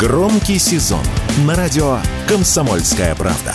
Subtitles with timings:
[0.00, 1.04] Громкий сезон
[1.44, 3.52] на радио «Комсомольская правда».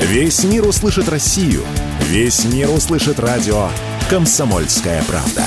[0.00, 1.64] Весь мир услышит Россию.
[2.00, 3.70] Весь мир услышит радио
[4.10, 5.46] «Комсомольская правда».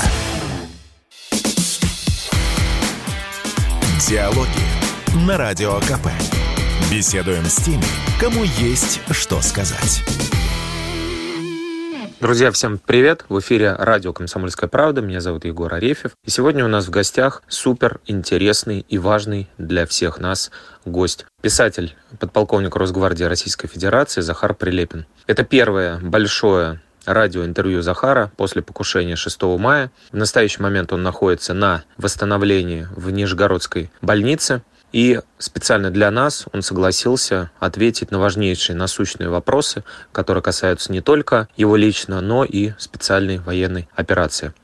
[4.08, 4.48] Диалоги
[5.14, 6.08] на Радио КП.
[6.90, 7.84] Беседуем с теми,
[8.18, 10.02] кому есть что сказать.
[12.18, 13.26] Друзья, всем привет!
[13.28, 15.02] В эфире радио «Комсомольская правда».
[15.02, 16.12] Меня зовут Егор Арефьев.
[16.24, 20.50] И сегодня у нас в гостях супер интересный и важный для всех нас
[20.86, 21.26] гость.
[21.42, 25.04] Писатель, подполковник Росгвардии Российской Федерации Захар Прилепин.
[25.26, 29.90] Это первое большое радиоинтервью Захара после покушения 6 мая.
[30.10, 34.62] В настоящий момент он находится на восстановлении в Нижегородской больнице.
[34.96, 41.48] И специально для нас он согласился ответить на важнейшие насущные вопросы, которые касаются не только
[41.54, 44.54] его лично, но и специальной военной операции.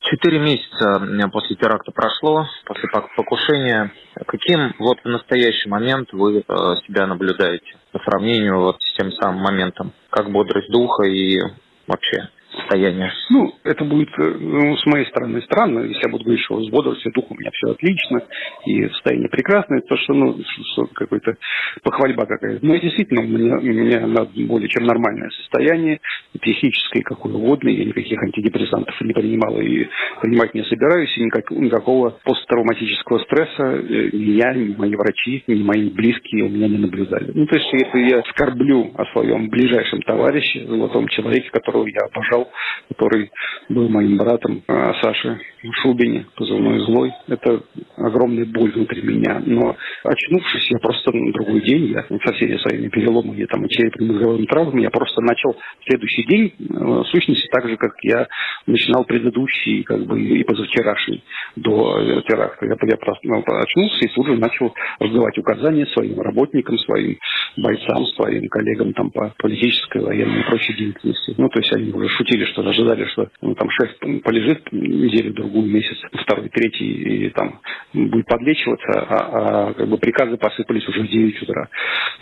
[0.00, 0.98] Четыре месяца
[1.30, 3.92] после теракта прошло, после покушения.
[4.26, 6.42] Каким вот в настоящий момент вы э,
[6.86, 9.92] себя наблюдаете по сравнению вот с тем самым моментом?
[10.08, 11.38] Как бодрость духа и
[11.86, 12.30] вообще?
[12.56, 13.12] Состояние?
[13.30, 16.70] Ну, это будет э, ну, с моей стороны странно, если я буду говорить, что с
[16.70, 18.22] бодростью духа у меня все отлично,
[18.66, 20.38] и состояние прекрасное, то что, ну,
[20.72, 21.36] что какой-то
[21.82, 22.64] похвальба какая-то.
[22.64, 26.00] Но действительно, у меня, у меня более чем нормальное состояние,
[26.40, 29.86] психическое, какое угодно, я никаких антидепрессантов не принимал и
[30.20, 35.62] принимать не собираюсь, и никак, никакого посттравматического стресса э, ни я, ни мои врачи, ни
[35.62, 37.32] мои близкие у меня не наблюдали.
[37.34, 42.41] Ну, то есть, если я скорблю о своем ближайшем товарище, золотом человеке, которого я обожал,
[42.42, 42.48] Павел,
[42.88, 43.30] который
[43.68, 45.40] был моим братом, а, Саши
[45.82, 47.12] Шубине, позывной «Злой».
[47.28, 47.62] Это
[47.96, 49.40] огромная боль внутри меня.
[49.44, 54.46] Но очнувшись, я просто на другой день, я со всеми своими переломами там, и черепно-мозговыми
[54.46, 58.26] травмами, я просто начал следующий день э, в сущности так же, как я
[58.66, 61.22] начинал предыдущий, как бы и позавчерашний
[61.56, 62.66] до э, теракта.
[62.66, 67.18] Я, я просто ну, очнулся и тут же начал раздавать указания своим работникам, своим
[67.56, 71.34] бойцам, своим коллегам там, по политической, военной и прочей деятельности.
[71.38, 73.90] Ну, то есть они уже шутили шутили, что ожидали, что ну, там шеф
[74.22, 77.60] полежит неделю-другую, месяц, второй, третий, и там
[77.92, 81.68] будет подлечиваться, а, а как бы приказы посыпались уже в 9 утра.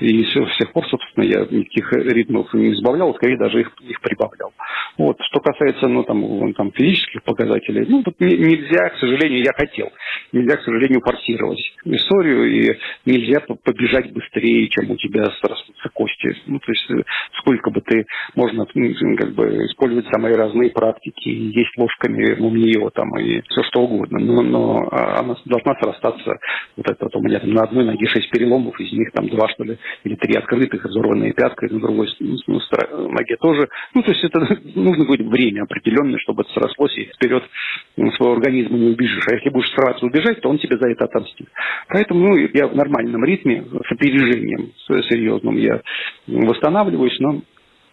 [0.01, 4.01] И все, с тех пор, собственно, я никаких ритмов не избавлял, скорее даже их, их
[4.01, 4.53] прибавлял.
[4.99, 5.17] Вот.
[5.31, 9.91] Что касается ну, там, там, физических показателей, ну, тут нельзя, к сожалению, я хотел,
[10.33, 16.37] нельзя, к сожалению, форсировать историю, и нельзя побежать быстрее, чем у тебя срастутся кости.
[16.47, 17.03] Ну, то есть э,
[17.39, 23.17] сколько бы ты, можно как бы использовать самые разные практики, есть ложками у нее там
[23.19, 26.39] и все что угодно, но, но а, она должна срастаться,
[26.77, 29.49] вот это вот у меня там на одной ноге шесть переломов, из них там два
[29.49, 33.69] что ли, или три открытых, взорванные пяткой, на другой ноге тоже.
[33.95, 34.41] Ну, то есть это
[34.75, 37.45] нужно будет время определенное, чтобы это срослось, и вперед
[38.17, 39.27] своего организма не убежишь.
[39.29, 41.49] А если будешь сразу убежать, то он тебе за это отомстит.
[41.89, 44.73] Поэтому ну, я в нормальном ритме, с опережением
[45.09, 45.81] серьезным я
[46.27, 47.43] восстанавливаюсь, но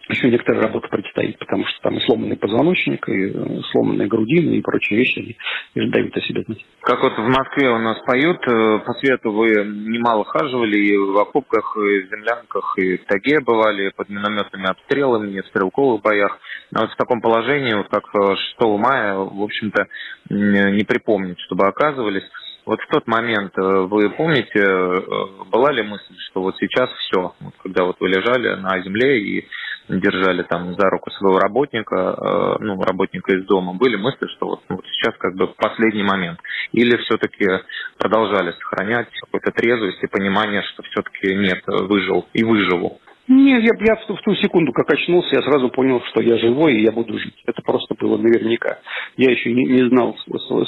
[0.08, 4.62] еще некоторая работа предстоит, потому что там и сломанный позвоночник, и э, сломанные грудины, и
[4.62, 5.36] прочие вещи,
[5.74, 6.64] и дают о себе знать.
[6.80, 11.18] Как вот в Москве у нас поют, э, по свету вы немало хаживали, и в
[11.18, 16.38] окопках, и в землянках, и в таге бывали, под минометными обстрелами, в стрелковых боях.
[16.74, 19.86] А вот в таком положении, вот как 6 мая, в общем-то,
[20.30, 22.24] не припомнить, чтобы оказывались.
[22.64, 24.60] Вот в тот момент, э, вы помните,
[25.50, 29.48] была ли мысль, что вот сейчас все, вот когда вот вы лежали на земле и
[29.88, 34.60] держали там за руку своего работника, э, ну, работника из дома, были мысли, что вот,
[34.68, 36.38] ну, вот сейчас как бы последний момент?
[36.72, 37.46] Или все-таки
[37.98, 43.00] продолжали сохранять какую-то трезвость и понимание, что все-таки нет, выжил и выживу?
[43.28, 46.76] Нет, я, я в, в ту секунду, как очнулся, я сразу понял, что я живой
[46.76, 47.34] и я буду жить.
[47.46, 48.78] Это просто было наверняка.
[49.18, 50.16] Я еще не, не знал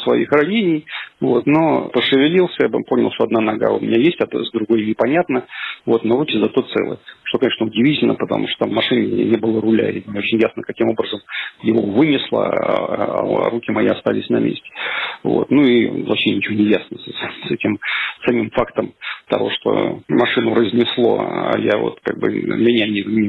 [0.04, 0.84] своих ранений,
[1.20, 4.84] вот, но пошевелился, я понял, что одна нога у меня есть, а то с другой
[4.84, 5.46] непонятно,
[5.86, 6.98] вот, но руки зато целы.
[7.24, 10.90] Что, конечно, удивительно, потому что в машине не было руля, и не очень ясно, каким
[10.90, 11.20] образом
[11.62, 14.68] его вынесло, а, а руки мои остались на месте.
[15.22, 15.50] Вот.
[15.50, 17.78] Ну и вообще ничего не ясно с, с этим
[18.26, 18.92] самим фактом
[19.28, 23.28] того, что машину разнесло, а я вот как бы меня не, не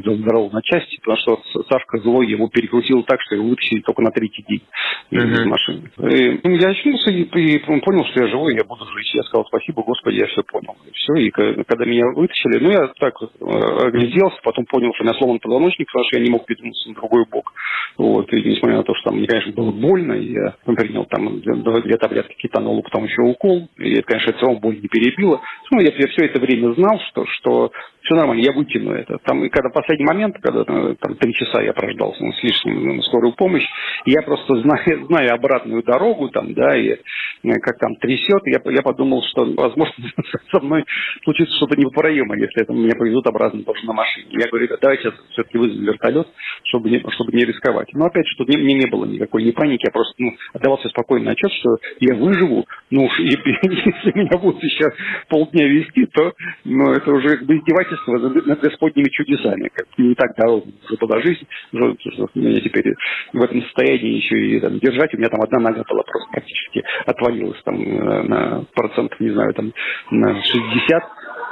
[0.50, 4.44] на части, потому что Сашка злой его перекрутил так, что его вытащили только на третий
[4.48, 4.62] день
[5.12, 5.32] uh-huh.
[5.32, 5.90] из машины.
[6.10, 9.14] И, ну, я очнулся и, и понял, что я живой, я буду жить.
[9.14, 10.76] Я сказал, спасибо, Господи, я все понял.
[10.86, 15.06] И все, и когда меня вытащили, ну, я так э, огляделся, потом понял, что у
[15.06, 17.52] меня сломан позвоночник, потому что я не мог передвинуться на другой бок.
[17.98, 21.96] Вот, и несмотря на то, что там мне, конечно, было больно, я принял там две
[21.96, 25.40] таблетки кетанола, потом еще укол, и это, конечно, в целом боль не перебила.
[25.70, 27.70] Ну, я, я все это время знал, что, что
[28.02, 29.18] все нормально, я вытяну это.
[29.24, 33.02] Там, и когда последний момент, когда там три часа я прождал ну, с лишним ну,
[33.02, 33.66] скорую помощь,
[34.06, 36.96] я просто знаю, знаю обратную дорогу там, да, и
[37.42, 39.94] как там трясет, я, я подумал, что, возможно,
[40.52, 40.84] со мной
[41.24, 44.28] случится что-то непоправимое, если это меня повезут обратно тоже на машине.
[44.30, 46.28] Я говорю, давайте все-таки вызовем вертолет,
[46.64, 47.88] чтобы не, чтобы не рисковать.
[47.94, 50.88] Но опять же, тут не, мне не было никакой ни паники, я просто ну, отдавался
[50.88, 54.92] спокойно отчет, что я выживу, ну уж если меня будут еще
[55.28, 56.32] полдня вести, то
[56.64, 59.70] ну, это уже как бы издевательство над Господними чудесами.
[59.74, 61.96] Как не так уже была жизнь, уже,
[62.34, 62.94] меня теперь
[63.32, 65.14] в этом состоянии еще и там, держать.
[65.14, 69.54] У меня там одна нога была просто практически отвалилась там э, на процентов, не знаю,
[69.54, 69.72] там
[70.10, 71.02] на 60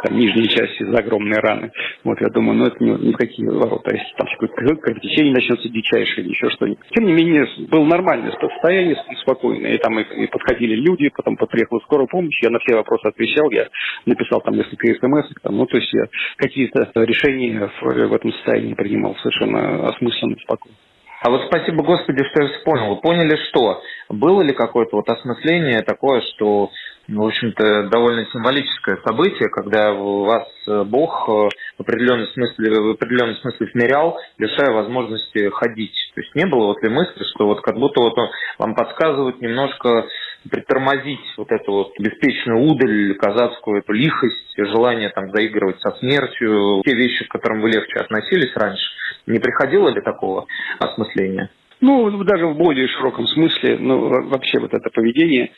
[0.02, 1.70] там, нижней части за огромные раны.
[2.04, 3.94] Вот я думаю, ну это ни, ни в какие ворота.
[3.94, 6.84] Если там какое-то течение начнется дичайшее или еще что-нибудь.
[6.94, 9.74] Тем не менее, было нормальное состояние, спокойное.
[9.74, 13.50] И там и, и подходили люди, потом приехала скорая помощь, я на все вопросы отвечал,
[13.50, 13.68] я
[14.06, 16.04] написал там несколько смс, там, ну то есть я
[16.36, 20.76] какие-то решения в, в этом состоянии принимал совершенно осмысленно, спокойно.
[21.22, 22.96] А вот спасибо Господи, что я вспомнил.
[22.96, 23.82] Поняли, что?
[24.08, 26.70] Было ли какое-то вот осмысление такое, что
[27.08, 33.34] в общем-то, довольно символическое событие, когда вас э, Бог э, в определенном смысле, в определенном
[33.36, 35.96] смысле смирял, лишая возможности ходить.
[36.14, 39.40] То есть не было вот ли мысли, что вот как будто вот он вам подсказывает
[39.40, 40.06] немножко
[40.48, 46.94] притормозить вот эту вот беспечную удаль, казацкую эту лихость, желание там заигрывать со смертью, те
[46.94, 48.84] вещи, к которым вы легче относились раньше.
[49.26, 50.46] Не приходило ли такого
[50.78, 51.50] осмысления?
[51.80, 55.52] Ну, даже в более широком смысле, ну, вообще вот это поведение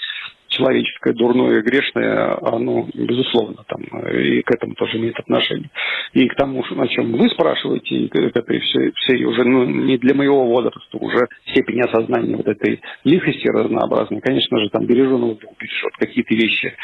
[0.53, 5.71] человеческое, дурное и грешное, оно, безусловно, там, и к этому тоже имеет отношение.
[6.13, 9.99] И к тому, о чем вы спрашиваете, и к этой всей, всей уже, ну, не
[9.99, 15.93] для моего возраста, уже степени осознания вот этой лихости разнообразной, конечно же, там береженого вот
[15.99, 16.75] какие-то вещи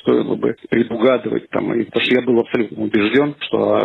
[0.00, 3.78] стоило бы предугадывать, там, и, потому что я был абсолютно убежден, что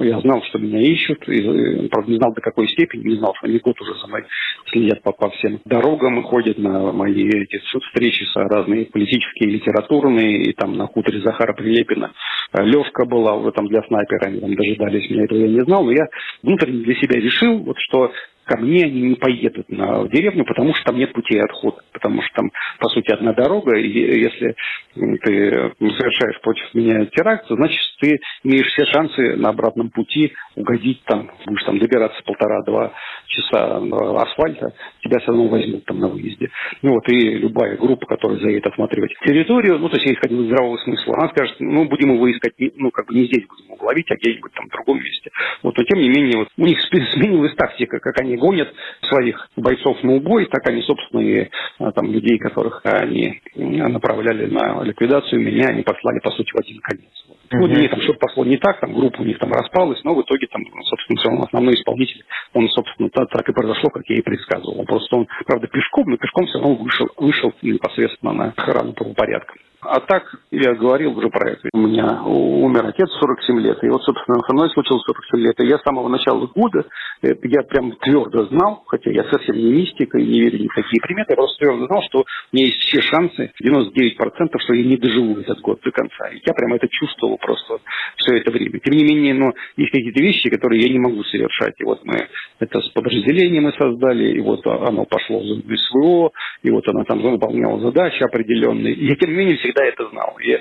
[0.00, 3.34] э, я знал, что меня ищут, и, правда, не знал до какой степени, не знал,
[3.36, 4.24] что они год уже за мной
[4.70, 9.50] следят по, по всем дорогам и ходят на мои эти встречи с разными разные политические,
[9.50, 12.12] литературные, и там на хуторе Захара Прилепина
[12.52, 15.84] э, Левка была уже там для снайпера, они там дожидались меня, этого я не знал,
[15.84, 16.06] но я
[16.42, 18.12] внутренне для себя решил, вот что
[18.46, 22.34] ко мне они не поедут на деревню, потому что там нет путей отхода, потому что
[22.34, 24.54] там, по сути, одна дорога, и если
[24.94, 31.02] ты совершаешь против меня теракт, то значит ты имеешь все шансы на обратном пути угодить
[31.04, 32.92] там, будешь там добираться полтора-два
[33.26, 33.78] часа
[34.22, 34.72] асфальта,
[35.02, 36.48] тебя все равно возьмут там на выезде.
[36.82, 40.46] Ну вот, и любая группа, которая заедет осматривать территорию, ну, то есть я исходил из
[40.46, 43.86] здравого смысла, она скажет, ну, будем его искать, ну, как бы не здесь будем его
[43.86, 45.30] ловить, а где-нибудь там в другом месте.
[45.62, 48.72] Вот, но тем не менее, вот, у них сменилась тактика, как они гонят
[49.02, 51.48] своих бойцов на убой, так они, собственно, и
[51.78, 56.78] а, там людей, которых они направляли на ликвидацию, меня они послали, по сути, в один
[56.80, 57.04] конец.
[57.28, 57.58] Mm-hmm.
[57.58, 60.14] Ну, у них там что-то пошло не так, там группа у них там распалась, но
[60.14, 62.24] в итоге там, собственно, все равно основной исполнитель,
[62.54, 64.80] он, собственно, так, так и произошло, как я и предсказывал.
[64.80, 69.54] Он просто, он, правда, пешком, но пешком все равно вышел, вышел непосредственно на охрану правопорядка.
[69.80, 71.68] А так, я говорил уже про это.
[71.72, 75.60] У меня умер отец 47 лет, и вот, собственно, со мной случилось 47 лет.
[75.60, 76.86] И я с самого начала года,
[77.22, 80.74] э, я прям твердо знал, хотя я совсем не мистика и не верю ни в
[80.74, 84.84] какие приметы, я просто твердо знал, что у меня есть все шансы, 99%, что я
[84.84, 86.28] не доживу этот год до конца.
[86.28, 87.78] И я прям это чувствовал просто
[88.16, 88.80] все это время.
[88.80, 91.74] Тем не менее, но есть какие-то вещи, которые я не могу совершать.
[91.78, 92.28] И вот мы
[92.60, 96.30] это с подразделением мы создали, и вот оно пошло в СВО,
[96.62, 98.94] и вот оно там выполняло задачи определенные.
[98.94, 100.36] И я, тем не менее, всегда это знал.
[100.40, 100.58] И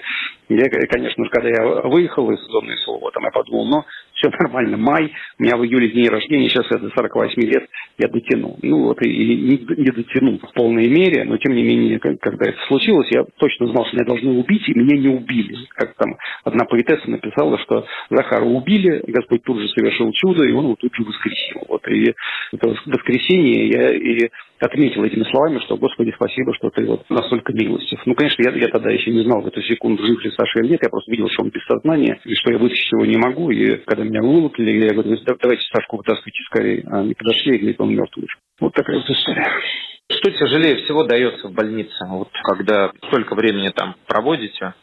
[0.48, 3.84] я, конечно когда я выехал из зоны СЛО, там я подумал, ну,
[4.14, 8.58] все нормально, май, у меня в июле день рождения, сейчас это 48 лет, я дотяну.
[8.62, 12.58] Ну вот и, не, не дотянул в полной мере, но тем не менее, когда это
[12.68, 15.66] случилось, я точно знал, что меня должны убить, и меня не убили.
[15.70, 20.66] Как там одна поэтесса написала, что Захара убили, Господь тут же совершил чудо, и он
[20.66, 21.64] его тут же воскресил.
[21.68, 22.14] Вот и
[22.54, 28.00] это воскресенье я и отметил этими словами, что Господи, спасибо, что ты вот настолько милостив.
[28.06, 30.72] Ну, конечно, я, я тогда еще не знал в эту секунду, жив ли Саша или
[30.72, 33.52] нет, я просто видел, что он без сознания, и что я вытащить его не могу,
[33.52, 37.82] и когда меня вылупили, я говорю, давайте Сашку вытаскивайте скорее, а они подошли, и говорит,
[37.82, 38.28] он мертвый.
[38.60, 39.48] Вот такая вот история.
[40.12, 44.74] Что тяжелее всего дается в больнице, вот когда столько времени там проводите?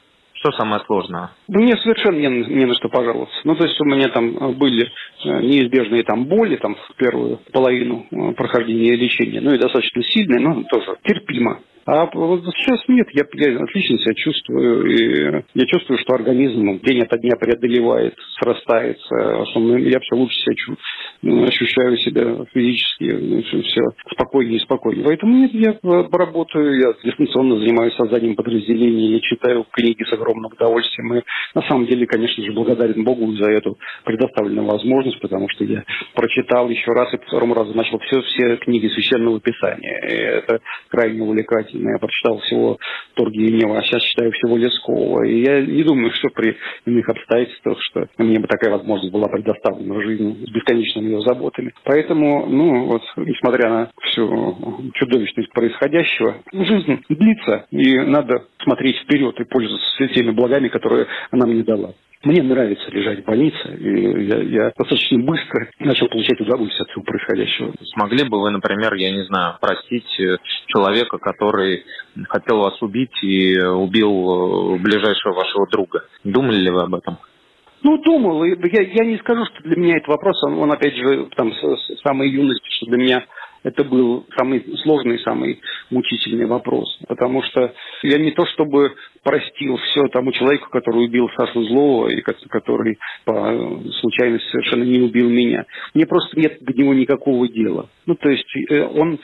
[0.43, 1.31] Что самое сложное?
[1.47, 3.37] Мне совершенно не, не на что пожаловаться.
[3.45, 4.87] Ну, то есть у меня там э, были
[5.25, 10.41] э, неизбежные там боли там в первую половину э, прохождения лечения, ну и достаточно сильные,
[10.41, 11.61] но тоже терпимо.
[11.85, 14.87] А вот сейчас нет, я, я отлично себя чувствую.
[14.87, 19.45] И я чувствую, что организм день ото дня преодолевает, срастается.
[19.51, 20.79] Что я все лучше себя чувствую,
[21.23, 25.05] ну, ощущаю себя физически ну, все, все спокойнее и спокойнее.
[25.05, 25.79] Поэтому нет, я
[26.13, 31.15] работаю, я дистанционно занимаюсь созданием подразделений, я читаю книги с огромным удовольствием.
[31.15, 31.23] И
[31.55, 35.85] на самом деле, конечно же, благодарен Богу за эту предоставленную возможность, потому что я
[36.15, 40.01] прочитал еще раз и по второму разу начал все, все книги Священного Писания.
[40.09, 41.72] И это крайне увлекательно.
[41.73, 42.79] Я прочитал всего
[43.15, 45.25] Тургенева, а сейчас читаю всего Лескова.
[45.25, 49.95] И я не думаю, что при иных обстоятельствах, что мне бы такая возможность была предоставлена
[49.95, 51.73] в жизни с бесконечными ее заботами.
[51.85, 59.45] Поэтому, ну, вот, несмотря на всю чудовищность происходящего, жизнь длится, и надо смотреть вперед и
[59.45, 61.95] пользоваться теми благами, которые она мне дала.
[62.25, 67.03] Мне нравится лежать в больнице, и я, я достаточно быстро начал получать удовольствие от всего
[67.03, 67.73] происходящего.
[67.95, 70.37] Смогли бы вы, например, я не знаю, простить э,
[70.67, 71.85] человека, который
[72.29, 76.05] хотел вас убить и убил э, ближайшего вашего друга?
[76.23, 77.19] Думали ли вы об этом?
[77.83, 78.45] Ну, думал.
[78.45, 81.59] Я, я не скажу, что для меня этот вопрос, он, он опять же, там, с,
[81.59, 83.25] с самой юности, что для меня
[83.63, 86.99] это был самый сложный, самый мучительный вопрос.
[87.07, 92.21] Потому что я не то чтобы простил все тому человеку, который убил Сашу Злова, и
[92.23, 95.65] который по случайности совершенно не убил меня.
[95.95, 97.89] Мне просто нет к нему никакого дела.
[98.07, 99.19] Ну, то есть э, он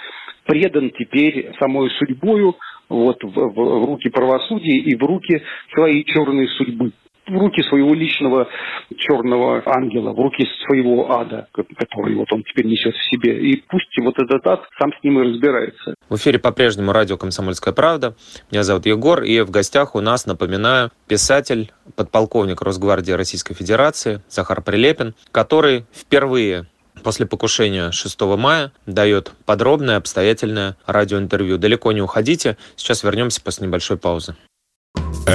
[0.45, 2.57] предан теперь самой судьбою
[2.89, 5.43] вот, в, в, в руки правосудия и в руки
[5.75, 6.93] своей черной судьбы
[7.29, 8.49] в руки своего личного
[8.97, 13.39] черного ангела, в руки своего ада, который вот он теперь несет в себе.
[13.51, 15.95] И пусть вот этот ад сам с ним и разбирается.
[16.09, 18.15] В эфире по-прежнему радио «Комсомольская правда».
[18.51, 24.63] Меня зовут Егор, и в гостях у нас, напоминаю, писатель, подполковник Росгвардии Российской Федерации Захар
[24.63, 26.67] Прилепин, который впервые
[27.03, 31.59] после покушения 6 мая дает подробное, обстоятельное радиоинтервью.
[31.59, 32.57] Далеко не уходите.
[32.77, 34.35] Сейчас вернемся после небольшой паузы.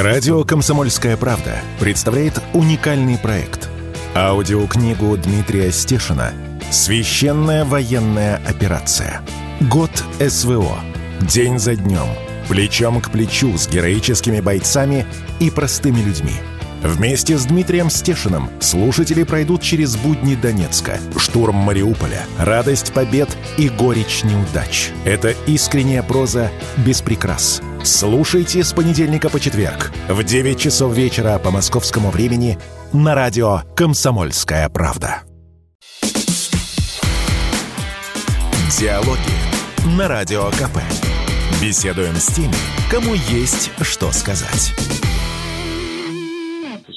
[0.01, 3.69] Радио «Комсомольская правда» представляет уникальный проект.
[4.15, 6.33] Аудиокнигу Дмитрия Стешина
[6.71, 9.21] «Священная военная операция.
[9.61, 10.79] Год СВО.
[11.21, 12.07] День за днем.
[12.49, 15.05] Плечом к плечу с героическими бойцами
[15.39, 16.33] и простыми людьми».
[16.83, 24.23] Вместе с Дмитрием Стешиным слушатели пройдут через будни Донецка, штурм Мариуполя, радость побед и горечь
[24.23, 24.91] неудач.
[25.05, 31.51] Это искренняя проза без прикрас– Слушайте с понедельника по четверг в 9 часов вечера по
[31.51, 32.57] московскому времени
[32.93, 35.23] на радио «Комсомольская правда».
[38.79, 40.79] Диалоги на Радио КП.
[41.61, 42.55] Беседуем с теми,
[42.89, 44.73] кому есть что сказать.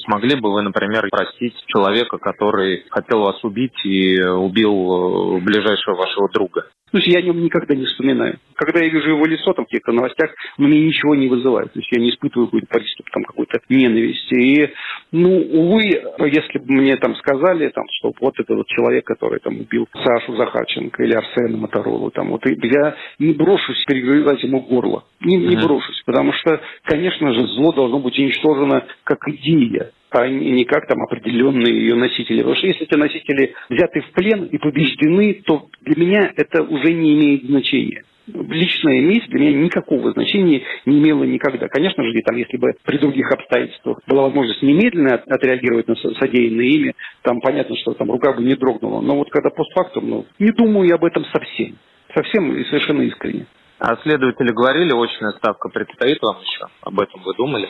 [0.07, 6.29] Смогли бы вы, например, простить человека, который хотел вас убить и убил э, ближайшего вашего
[6.29, 6.67] друга?
[6.91, 8.39] Слушай, я о нем никогда не вспоминаю.
[8.55, 11.73] Когда я вижу его лицо там в каких-то новостях, он мне ничего не вызывает.
[11.73, 14.35] То есть я не испытываю какой-то приступ там какой-то ненависти.
[14.35, 14.73] И,
[15.11, 19.59] ну, увы, если бы мне там сказали, там, что вот это вот человек, который там
[19.59, 25.03] убил Сашу Захарченко или Арсена Моторолу, там, вот, я не брошусь перегрызать ему горло.
[25.19, 26.01] Не, не брошусь.
[26.05, 31.73] Потому что, конечно же, зло должно быть уничтожено как идея а не как там определенные
[31.73, 32.37] ее носители.
[32.37, 36.93] Потому что если эти носители взяты в плен и побеждены, то для меня это уже
[36.93, 41.67] не имеет значения личная месть для меня никакого значения не имела никогда.
[41.67, 46.95] Конечно же, там, если бы при других обстоятельствах была возможность немедленно отреагировать на содеянное ими,
[47.21, 49.01] там понятно, что там рука бы не дрогнула.
[49.01, 51.77] Но вот когда постфактум, ну, не думаю я об этом совсем.
[52.13, 53.47] Совсем и совершенно искренне.
[53.79, 56.65] А следователи говорили, очная ставка предстоит вам еще?
[56.81, 57.69] Об этом вы думали?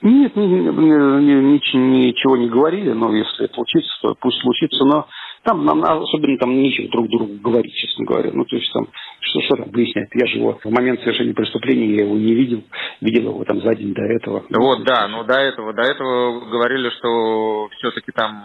[0.00, 4.84] Нет, ничего не говорили, но если случится, то пусть случится.
[4.84, 5.08] Но
[5.44, 8.30] там нам особенно там нечего друг другу говорить, честно говоря.
[8.32, 8.88] Ну, то есть там,
[9.20, 10.08] что, что там выяснять?
[10.14, 12.62] Я же его в момент совершения преступления, я его не видел,
[13.00, 14.44] видел его там за день до этого.
[14.50, 18.44] Вот, да, но до этого, до этого говорили, что все-таки там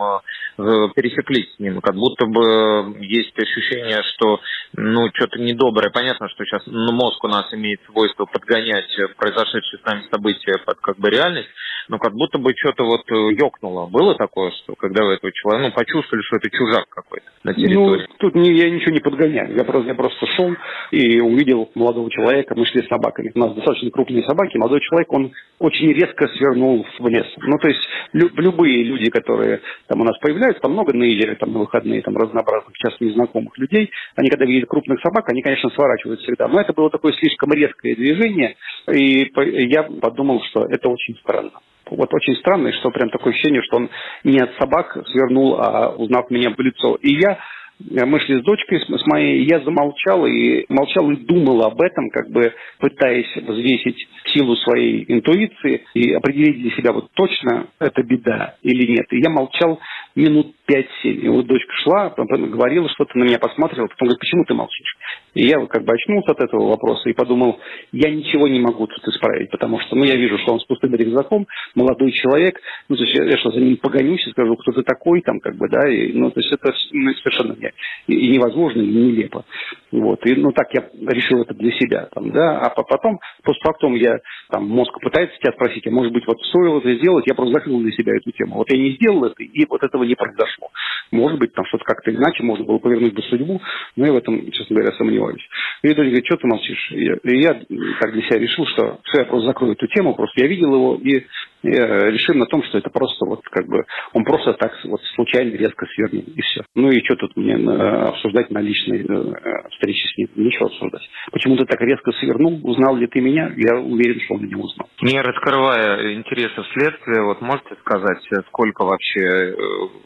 [0.57, 4.39] э, пересеклись с ним, как будто бы есть ощущение, что,
[4.75, 5.91] ну, что-то недоброе.
[5.91, 10.77] Понятно, что сейчас ну, мозг у нас имеет свойство подгонять произошедшие с нами события под
[10.79, 11.49] как бы реальность,
[11.89, 13.87] но как будто бы что-то вот ёкнуло.
[13.87, 17.57] Было такое, что когда вы этого человека, ну, почувствовали, что это чужак, какой-то на ну,
[17.57, 18.07] территории.
[18.09, 19.55] Ну, тут не, я ничего не подгоняю.
[19.55, 20.55] Я просто, я просто шел
[20.91, 22.55] и увидел молодого человека.
[22.55, 23.31] Мы шли с собаками.
[23.35, 24.57] У нас достаточно крупные собаки.
[24.57, 27.27] Молодой человек, он очень резко свернул в лес.
[27.37, 27.81] Ну, то есть
[28.13, 32.15] лю, любые люди, которые там у нас появляются, там много наезжали там на выходные, там
[32.17, 36.47] разнообразных, часто незнакомых людей, они когда видят крупных собак, они, конечно, сворачивают всегда.
[36.47, 38.55] Но это было такое слишком резкое движение,
[38.91, 39.29] и
[39.69, 41.51] я подумал, что это очень странно
[41.89, 43.89] вот очень странно, что прям такое ощущение, что он
[44.23, 46.97] не от собак свернул, а узнав меня в лицо.
[47.01, 47.39] И я
[47.79, 52.29] мы шли с дочкой, с моей, я замолчал и молчал и думал об этом, как
[52.29, 58.89] бы пытаясь взвесить силу своей интуиции и определить для себя вот точно это беда или
[58.89, 59.05] нет.
[59.11, 59.79] И я молчал
[60.15, 60.85] минут 5-7.
[61.03, 64.97] И вот дочка шла, говорила что-то, на меня посмотрела, потом говорит, почему ты молчишь?
[65.33, 67.59] И я как бы очнулся от этого вопроса и подумал,
[67.91, 70.93] я ничего не могу тут исправить, потому что, ну, я вижу, что он с пустым
[70.95, 72.59] рюкзаком, молодой человек,
[72.89, 75.39] ну, то есть я, я что, за ним погонюсь и скажу, кто ты такой, там,
[75.39, 77.71] как бы, да, и, ну, то есть это ну, совершенно не,
[78.07, 79.45] и, невозможно, и нелепо.
[79.91, 84.19] Вот, и, ну, так я решил это для себя, там, да, а потом, постфактум я,
[84.49, 87.79] там, мозг пытается тебя спросить, а может быть, вот стоило это сделать, я просто закрыл
[87.79, 88.55] для себя эту тему.
[88.55, 90.69] Вот я не сделал это, и вот этого не произошло.
[91.11, 93.61] Может быть, там что-то как-то иначе можно было повернуть бы судьбу,
[93.95, 95.22] но я в этом, честно говоря, сомневаюсь.
[95.31, 96.91] И Дочка говорит, что ты молчишь?
[96.91, 100.41] И я, и я для себя решил, что все, я просто закрою эту тему, просто
[100.41, 101.25] я видел его и,
[101.63, 105.55] и решил на том, что это просто вот как бы, он просто так вот случайно
[105.55, 106.61] резко свернул, и все.
[106.75, 110.29] Ну и что тут мне э, обсуждать на личной э, встрече с ним?
[110.35, 111.07] Ничего обсуждать.
[111.31, 112.59] Почему ты так резко свернул?
[112.63, 113.51] Узнал ли ты меня?
[113.55, 114.89] Я уверен, что он меня узнал.
[115.01, 119.55] Не раскрывая интересов следствия, вот можете сказать, сколько вообще э,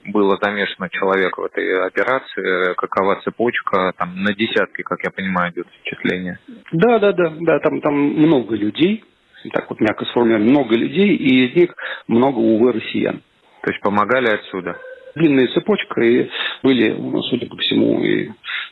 [0.05, 5.67] было замешано человек в этой операции, какова цепочка, там на десятки, как я понимаю, идет
[5.67, 6.39] впечатление?
[6.71, 9.03] Да, да, да, да, там, там много людей,
[9.51, 11.75] так вот мягко сформулировано, много людей, и из них
[12.07, 13.21] много, увы, россиян.
[13.61, 14.77] То есть помогали отсюда?
[15.15, 16.29] Длинная цепочка, и
[16.63, 16.95] были,
[17.29, 18.29] судя по всему, и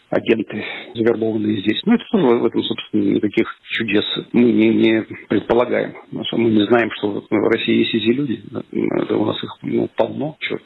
[0.10, 1.82] агенты, завербованные здесь.
[1.86, 5.96] Ну, это тоже в этом, собственно, никаких чудес мы не, не предполагаем.
[6.12, 8.44] Мы не знаем, что в России есть эти люди.
[9.12, 10.62] У нас их ну, полно, черт.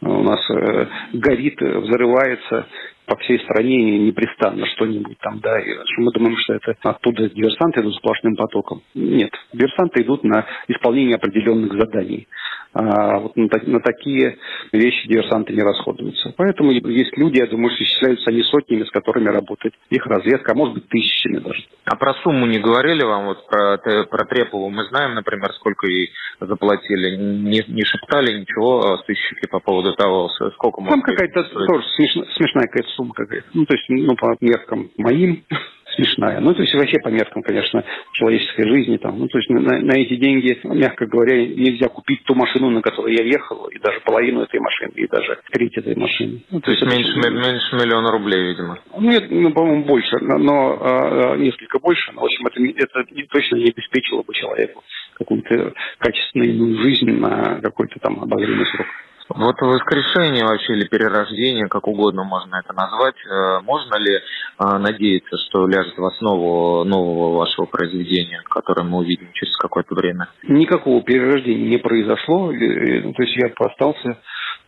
[0.00, 2.66] У нас э, горит, взрывается
[3.06, 7.94] по всей стране непрестанно что-нибудь там, да, и мы думаем, что это оттуда диверсанты идут
[7.96, 8.82] сплошным потоком.
[8.94, 12.26] Нет, диверсанты идут на исполнение определенных заданий.
[12.74, 14.36] А вот на, на такие
[14.72, 16.34] вещи диверсанты не расходуются.
[16.36, 20.54] Поэтому есть люди, я думаю, что исчисляются они сотнями, с которыми работает их разведка, а
[20.56, 21.62] может быть тысячами даже.
[21.84, 24.70] А про сумму не говорили вам, вот про, про Трепову?
[24.70, 27.16] Мы знаем, например, сколько ей заплатили.
[27.16, 30.82] Не, не шептали ничего сыщики по поводу того, сколько...
[30.82, 33.46] Там какая-то тоже смешная, смешная какая-то сумма какая-то.
[33.54, 35.44] Ну, то есть, ну, по меркам моим,
[35.94, 36.40] смешная.
[36.40, 38.96] Ну, то есть вообще по меркам, конечно, человеческой жизни.
[38.96, 42.82] Там, ну, то есть на, на эти деньги, мягко говоря, нельзя купить ту машину, на
[42.82, 46.42] которой я ехал, и даже половину этой машины, и даже треть этой машины.
[46.50, 47.30] Ну, то, то есть, есть меньше, это...
[47.30, 48.78] меньше миллиона рублей, видимо?
[48.96, 52.12] Ну, нет, ну, по-моему, больше, но, но а, несколько больше.
[52.12, 54.82] Но, в общем, это, это точно не обеспечило бы человеку
[55.14, 58.86] какую-то качественную жизнь на какой-то там обозримый срок.
[59.28, 65.36] Вот воскрешение вообще или перерождение, как угодно можно это назвать, э, можно ли э, надеяться,
[65.48, 70.28] что ляжет в основу нового вашего произведения, которое мы увидим через какое-то время?
[70.42, 74.18] Никакого перерождения не произошло, ну, то есть я остался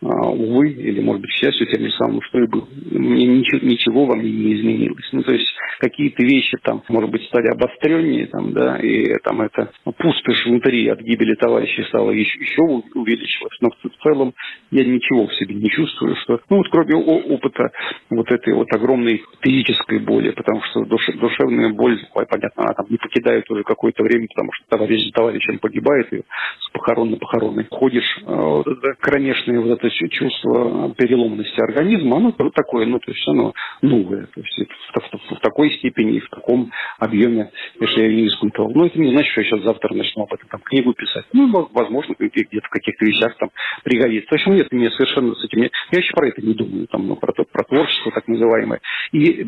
[0.07, 2.67] увы, или, может быть, к счастью, тем же самым, что и был.
[2.91, 5.07] Мне ничего, ничего во мне не изменилось.
[5.11, 5.47] Ну, то есть
[5.79, 11.01] какие-то вещи там, может быть, стали обостреннее, там, да, и там это пустошь внутри от
[11.01, 13.57] гибели товарищей стала еще, еще увеличилась.
[13.61, 14.33] Но в целом
[14.71, 17.71] я ничего в себе не чувствую, что, ну, вот кроме опыта
[18.09, 22.97] вот этой вот огромной физической боли, потому что душ, душевная боль, понятно, она там не
[22.97, 27.65] покидает уже какое-то время, потому что товарищ за товарищем погибает, и с похорон на похоронный
[27.69, 33.11] ходишь, а вот это кромешное вот это это чувство переломности организма, оно такое, ну, то
[33.11, 34.27] есть оно новое.
[34.27, 38.71] То есть в, в, в такой степени и в таком объеме, если я не испытывал.
[38.73, 41.25] Но это не значит, что я сейчас завтра начну об этом там, книгу писать.
[41.33, 43.49] Ну, возможно, где-то в каких-то вещах там
[43.83, 44.29] пригодится.
[44.29, 45.63] В общем, нет, мне совершенно с этим...
[45.63, 48.81] Я вообще про это не думаю, там, ну, про, про творчество так называемое.
[49.11, 49.45] И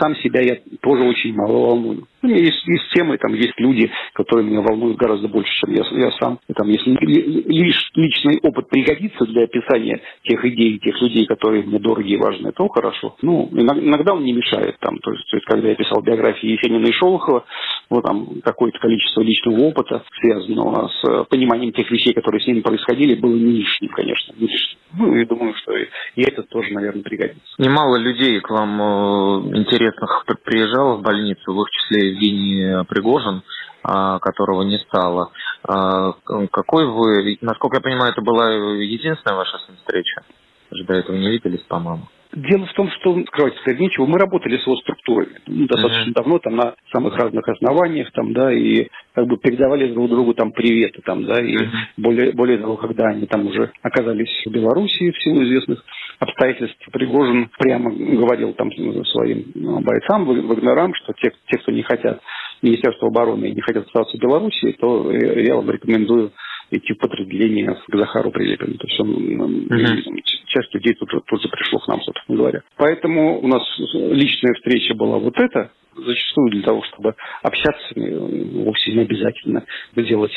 [0.00, 2.06] сам себя я тоже очень мало волную.
[2.22, 5.84] У меня есть, есть темы, там есть люди, которые меня волнуют гораздо больше, чем я,
[5.90, 6.38] я сам.
[6.48, 9.81] И, там, если лишь личный опыт пригодится для описания
[10.24, 13.16] тех идей, тех людей, которые мне дороги и важны, то хорошо.
[13.22, 14.76] Ну, иногда он не мешает.
[14.80, 17.44] Там, то, есть, то есть, когда я писал биографии Есенина и Шолохова,
[17.90, 23.14] вот там какое-то количество личного опыта, связанного с пониманием тех вещей, которые с ними происходили,
[23.14, 24.78] было не лишним, конечно, не лишним.
[24.98, 27.40] Ну, и думаю, что и, и это тоже, наверное, пригодится.
[27.58, 33.42] Немало людей к вам э, интересных приезжало в больницу, в их числе Евгений Пригожин,
[33.84, 35.32] а, которого не стало.
[35.64, 36.12] А,
[36.50, 40.22] какой вы, насколько я понимаю, это была единственная ваша с ним встреча?
[40.70, 42.04] Уже до этого не виделись, по-моему.
[42.34, 46.14] Дело в том, что, скрывать сказать нечего, мы работали с его структурами ну, достаточно uh-huh.
[46.14, 50.50] давно, там на самых разных основаниях, там, да, и как бы передавали друг другу там
[50.50, 51.68] приветы, там, да, и uh-huh.
[51.98, 55.84] более, более того, когда они там уже оказались в Белоруссии в силу известных
[56.20, 58.70] обстоятельств, Пригожин прямо говорил там
[59.04, 62.18] своим ну, бойцам, вагнерам, что те, те, кто не хотят
[62.62, 66.32] Министерства обороны и не хотят оставаться в Беларуси, то я вам рекомендую
[66.70, 68.78] идти в подразделение к Захару Прилепину.
[68.78, 70.22] То есть он uh-huh
[70.52, 72.62] часть людей тут тут же пришло к нам, собственно говоря.
[72.76, 73.62] Поэтому у нас
[73.94, 79.64] личная встреча была вот эта, зачастую для того, чтобы общаться, вовсе не обязательно
[79.96, 80.32] делать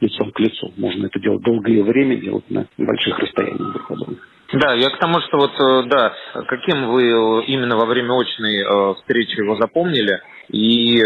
[0.00, 0.72] лицом к лицу.
[0.76, 4.20] Можно это делать долгое время, делать на больших расстояниях друг от друга.
[4.54, 6.14] Да, я к тому, что вот, э, да,
[6.46, 11.02] каким вы э, именно во время очной э, встречи его запомнили и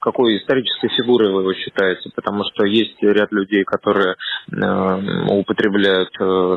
[0.00, 2.10] какой исторической фигурой вы его считаете?
[2.14, 4.16] Потому что есть ряд людей, которые
[5.28, 6.10] употребляют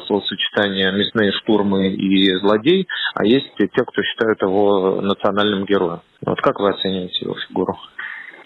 [0.08, 6.02] словосочетание «мясные штурмы» и «злодей», а есть те, кто считают его национальным героем.
[6.26, 7.78] Вот как вы оцениваете его фигуру?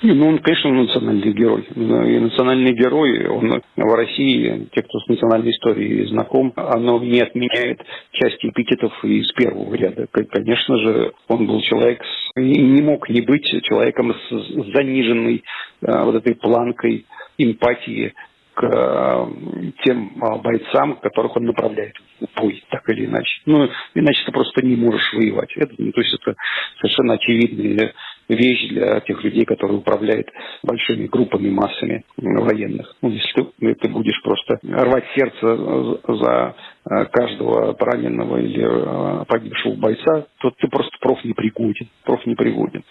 [0.02, 1.68] Ну, он, конечно, национальный герой.
[1.76, 7.82] И национальный герой, он в России, те, кто с национальной историей знаком, оно не отменяет
[8.14, 10.08] части эпитетов из первого ряда.
[10.10, 12.02] Конечно же, он был человек,
[12.40, 14.30] и не мог не быть человеком с
[14.74, 15.44] заниженной
[15.86, 17.06] а, вот этой планкой
[17.38, 18.14] эмпатии
[18.54, 23.42] к э, тем а, бойцам, которых он направляет в бой, так или иначе.
[23.46, 25.56] Ну, иначе ты просто не можешь воевать.
[25.56, 26.36] Это, ну, то есть это
[26.82, 27.94] совершенно очевидная
[28.30, 30.28] вещь для тех людей, которые управляют
[30.64, 32.96] большими группами, массами военных.
[33.02, 36.56] Ну, если ты, ты будешь просто рвать сердце за
[36.90, 41.90] э, каждого раненого или э, погибшего бойца, то ты просто проф непригоден.
[42.06, 42.84] Проф непригоден.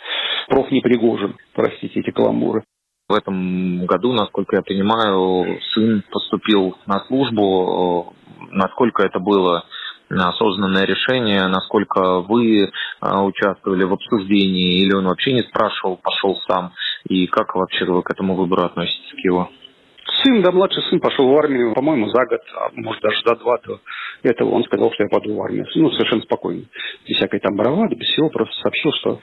[0.49, 2.65] Проф непригожен, простите эти каламбуры.
[3.09, 8.13] В этом году, насколько я понимаю, сын поступил на службу.
[8.51, 9.65] Насколько это было
[10.11, 16.73] осознанное решение, насколько вы а, участвовали в обсуждении, или он вообще не спрашивал, пошел сам,
[17.09, 19.51] и как вообще вы к этому выбору относитесь, к его?
[20.23, 23.59] Сын, да, младший сын пошел в армию, по-моему, за год, а может даже за два
[23.65, 23.81] до
[24.23, 25.67] этого он сказал, что я пойду в армию.
[25.75, 26.63] Ну, совершенно спокойно.
[27.07, 29.21] Без всякой там бравады, без всего, просто сообщил, что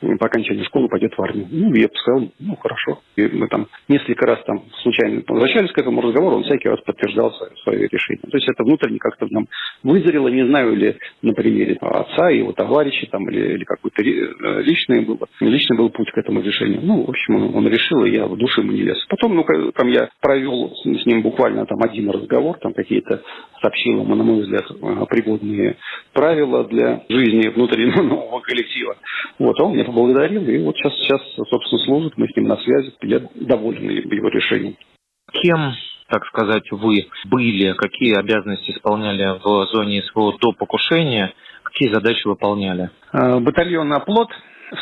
[0.00, 1.46] по окончании школы пойдет в армию.
[1.50, 3.00] Ну, я сказал, ну, хорошо.
[3.16, 7.32] И мы там несколько раз там случайно возвращались к этому разговору, он всякий раз подтверждал
[7.32, 8.22] свое, свое решение.
[8.30, 9.48] То есть это внутренне как-то нам
[9.82, 15.00] вызрело, не знаю, или на примере отца его товарища там, или, или какой-то э, личный
[15.00, 16.80] был, личный был путь к этому решению.
[16.82, 19.04] Ну, в общем, он, он решил, и я в душе ему не лез.
[19.08, 23.22] Потом, ну, там я провел с ним буквально там один разговор, там какие-то
[23.60, 24.66] сообщил ему, на мой взгляд,
[25.08, 25.76] пригодные
[26.12, 28.96] правила для жизни внутри нового коллектива.
[29.38, 32.92] Вот, он меня поблагодарил, и вот сейчас, сейчас, собственно, служит, мы с ним на связи,
[33.02, 34.76] я доволен его решением.
[35.32, 35.72] Кем
[36.08, 42.90] так сказать, вы были, какие обязанности исполняли в зоне СВО до покушения, какие задачи выполняли?
[43.12, 44.30] Э, батальон «Оплот»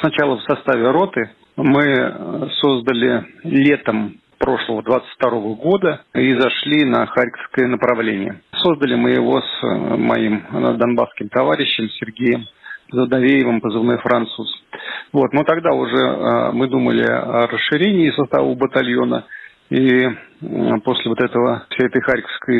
[0.01, 1.31] сначала в составе роты.
[1.57, 8.41] Мы создали летом прошлого 22 года и зашли на Харьковское направление.
[8.57, 12.45] Создали мы его с э, моим э, донбасским товарищем Сергеем
[12.93, 14.49] Задавеевым, позывной «Француз».
[15.13, 19.25] Вот, но тогда уже э, мы думали о расширении состава батальона,
[19.69, 20.07] и
[20.85, 22.59] после вот этого, всей этой харьковской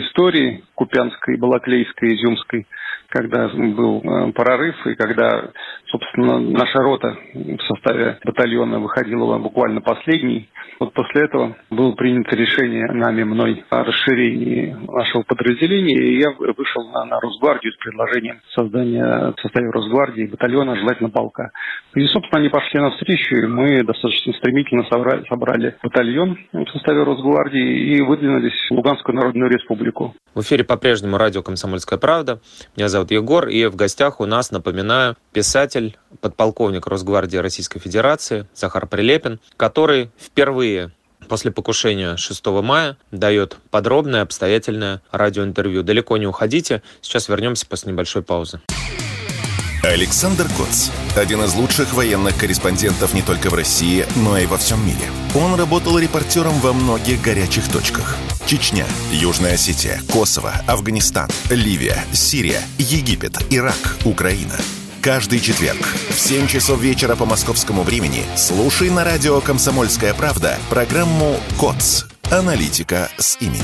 [0.00, 2.66] истории, Купянской, Балаклейской, Изюмской,
[3.08, 5.50] когда был прорыв и когда,
[5.96, 10.48] собственно, наша рота в составе батальона выходила буквально последней.
[10.78, 16.86] Вот после этого было принято решение нами, мной, о расширении нашего подразделения, и я вышел
[16.90, 21.50] на, на Росгвардию с предложением создания в составе Росгвардии батальона, желательно полка.
[21.94, 27.96] И, собственно, они пошли навстречу, и мы достаточно стремительно собрали, собрали батальон в составе Росгвардии
[27.96, 30.14] и выдвинулись в Луганскую Народную Республику.
[30.34, 32.40] В эфире по-прежнему радио «Комсомольская правда».
[32.76, 35.85] Меня зовут Егор, и в гостях у нас, напоминаю, писатель,
[36.20, 40.92] подполковник Росгвардии Российской Федерации Захар Прилепин, который впервые
[41.28, 45.82] после покушения 6 мая дает подробное, обстоятельное радиоинтервью.
[45.82, 48.60] Далеко не уходите, сейчас вернемся после небольшой паузы.
[49.82, 50.90] Александр Коц.
[51.16, 55.06] Один из лучших военных корреспондентов не только в России, но и во всем мире.
[55.34, 58.16] Он работал репортером во многих горячих точках.
[58.46, 64.56] Чечня, Южная Осетия, Косово, Афганистан, Ливия, Сирия, Египет, Ирак, Украина.
[65.06, 71.38] Каждый четверг в 7 часов вечера по московскому времени слушай на радио «Комсомольская правда» программу
[71.60, 72.06] «КОЦ.
[72.24, 73.62] Аналитика с именем».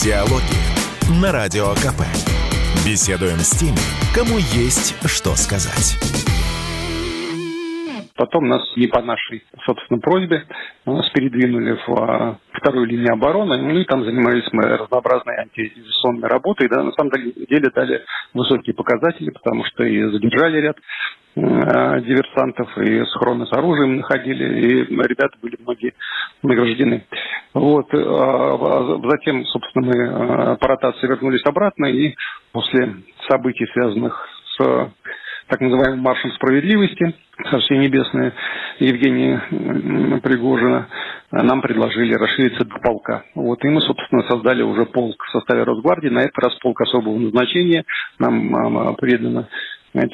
[0.00, 0.44] Диалоги
[1.20, 2.02] на Радио КП.
[2.84, 3.80] Беседуем с теми,
[4.14, 5.98] кому есть что сказать.
[8.16, 10.44] Потом нас не по нашей, собственно, просьбе
[10.86, 16.68] нас передвинули в а, вторую линию обороны, ну и там занимались мы разнообразной антидиверсионной работой,
[16.68, 20.76] да, на самом деле дали высокие показатели, потому что и задержали ряд
[21.36, 25.92] э, диверсантов, и схроны с оружием находили, и ребята были многие
[26.42, 27.04] награждены.
[27.52, 27.86] Вот.
[27.92, 32.14] А затем, собственно, мы по ротации вернулись обратно, и
[32.52, 32.94] после
[33.28, 34.26] событий, связанных
[34.58, 34.90] с
[35.48, 37.14] так называемым маршем справедливости,
[37.50, 38.32] Царствие Небесное
[38.78, 39.42] Евгения
[40.22, 40.88] Пригожина,
[41.30, 43.24] нам предложили расшириться до полка.
[43.34, 46.08] Вот, и мы, собственно, создали уже полк в составе Росгвардии.
[46.08, 47.84] На этот раз полк особого назначения.
[48.18, 49.48] Нам предано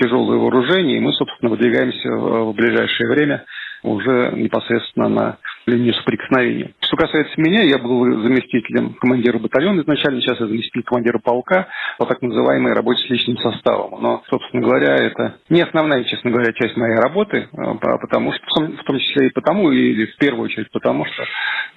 [0.01, 3.45] тяжелое вооружение, и мы, собственно, выдвигаемся в ближайшее время
[3.83, 6.73] уже непосредственно на линию соприкосновения.
[6.81, 12.07] Что касается меня, я был заместителем командира батальона изначально, сейчас я заместитель командира полка по
[12.07, 14.03] так называемой работе с личным составом.
[14.03, 18.85] Но, собственно говоря, это не основная, честно говоря, часть моей работы, а, потому что, в
[18.85, 21.25] том числе и потому, или в первую очередь потому, что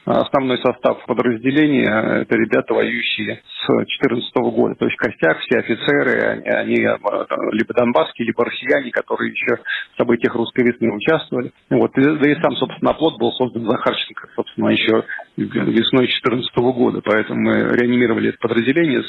[0.05, 4.75] основной состав подразделения– это ребята, воюющие с 2014 года.
[4.75, 6.99] То есть костяк, все офицеры, они, они а,
[7.51, 9.57] либо донбасские, либо россияне, которые еще
[9.93, 11.51] в событиях русской весны участвовали.
[11.69, 11.91] Вот.
[11.95, 15.03] Да и сам, собственно, оплот был создан Захарченко, собственно, еще
[15.37, 17.01] весной 2014 года.
[17.03, 19.03] Поэтому мы реанимировали это подразделение,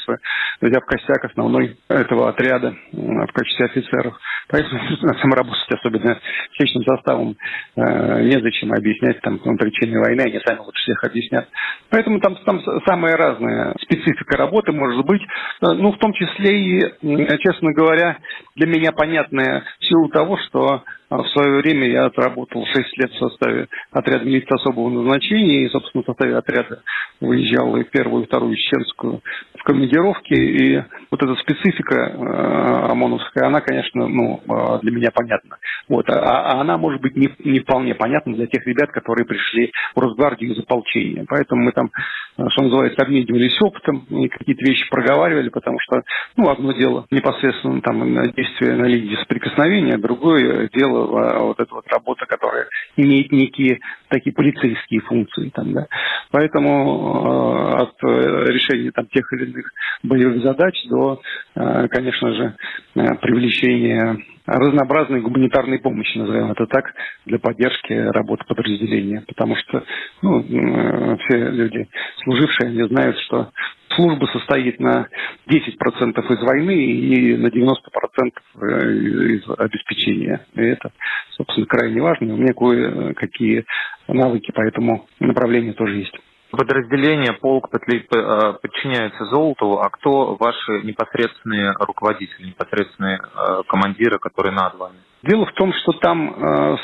[0.61, 4.19] взяв костяк основной этого отряда в качестве офицеров.
[4.49, 4.81] Поэтому
[5.21, 6.19] сам работать, особенно
[6.55, 7.37] с личным составом,
[7.77, 11.49] э, незачем объяснять там причины войны, они сами лучше всех объяснят.
[11.91, 15.27] Поэтому там, там самая разная специфика работы может быть, э,
[15.61, 18.19] ну, в том числе и, честно говоря,
[18.55, 23.19] для меня понятная в силу того, что в свое время я отработал 6 лет в
[23.19, 26.83] составе отряда милиции особого назначения и, собственно, в составе отряда
[27.21, 29.21] выезжал и первую, и вторую Чеченскую
[29.59, 30.35] в командировке.
[30.35, 35.59] И вот эта специфика э, ОМОНовская, она, конечно, ну, э, для меня понятна.
[35.89, 36.09] Вот.
[36.11, 40.01] А, а она, может быть, не, не вполне понятна для тех ребят, которые пришли в
[40.01, 41.25] Росгвардию из ополчения.
[41.29, 41.91] Поэтому мы там,
[42.39, 46.03] э, что называется, обменивались опытом и какие-то вещи проговаривали, потому что,
[46.37, 48.03] ну, одно дело непосредственно там
[48.33, 55.01] действие на линии соприкосновения, другое дело вот эта вот работа, которая имеет некие такие полицейские
[55.01, 55.51] функции.
[55.51, 55.87] Там, да.
[56.31, 59.71] Поэтому э, от э, решения там, тех или иных
[60.03, 61.21] боевых задач до,
[61.55, 62.57] э, конечно же,
[62.95, 69.25] э, привлечения разнообразной гуманитарной помощи, назовем это так, для поддержки работы подразделения.
[69.27, 69.85] Потому что
[70.23, 71.89] ну, э, все люди,
[72.23, 73.51] служившие, они знают, что
[73.95, 75.09] служба состоит на
[75.49, 80.47] 10% из войны и на 90% э, из обеспечения.
[80.55, 80.93] И это,
[81.37, 82.35] собственно, крайне важно.
[82.35, 83.65] У меня кое-какие
[84.09, 86.15] навыки по этому направлению тоже есть.
[86.51, 94.75] Подразделение, полк э, подчиняется Золотову, а кто ваши непосредственные руководители, непосредственные э, командиры, которые над
[94.77, 94.97] вами?
[95.23, 96.79] Дело в том, что там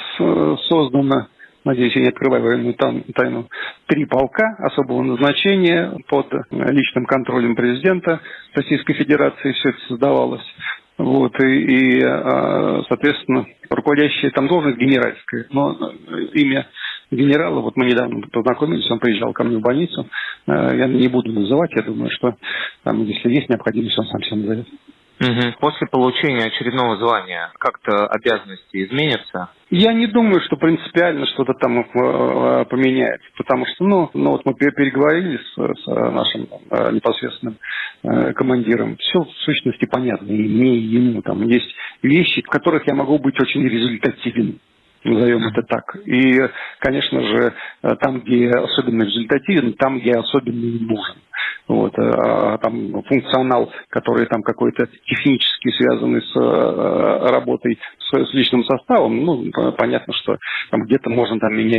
[0.69, 1.29] создано
[1.65, 3.49] надеюсь, я не открываю военную тайну,
[3.87, 8.21] три полка особого назначения под личным контролем президента
[8.55, 10.45] Российской Федерации все это создавалось.
[10.99, 15.73] Вот, и, и, а, соответственно, руководящая там должность генеральская, но
[16.35, 16.69] имя
[17.17, 20.07] генерала, вот мы недавно познакомились, он приезжал ко мне в больницу,
[20.47, 22.35] а, я не буду называть, я думаю, что
[22.83, 24.67] там, если есть необходимость, он сам все назовет.
[25.23, 25.55] Угу.
[25.61, 29.51] После получения очередного звания как-то обязанности изменятся?
[29.71, 34.45] Я не думаю, что принципиально что-то там э, э, поменяется, потому что, ну, ну вот
[34.45, 37.57] мы переговорили с, с нашим э, непосредственным
[38.35, 38.97] командиром.
[38.97, 41.23] Все в сущности понятно, и мне, и ему.
[41.23, 41.73] Там есть
[42.03, 44.59] вещи, в которых я могу быть очень результативен
[45.05, 45.97] назовем это так.
[46.07, 46.41] И,
[46.79, 47.55] конечно же,
[48.01, 51.17] там, где особенно результативен, там, где особенно нужен.
[51.69, 58.35] Вот, а, а там функционал, который там какой-то технически связанный с а, работой с, с
[58.35, 60.37] личным составом, ну, понятно, что
[60.71, 61.79] там где-то можно там меня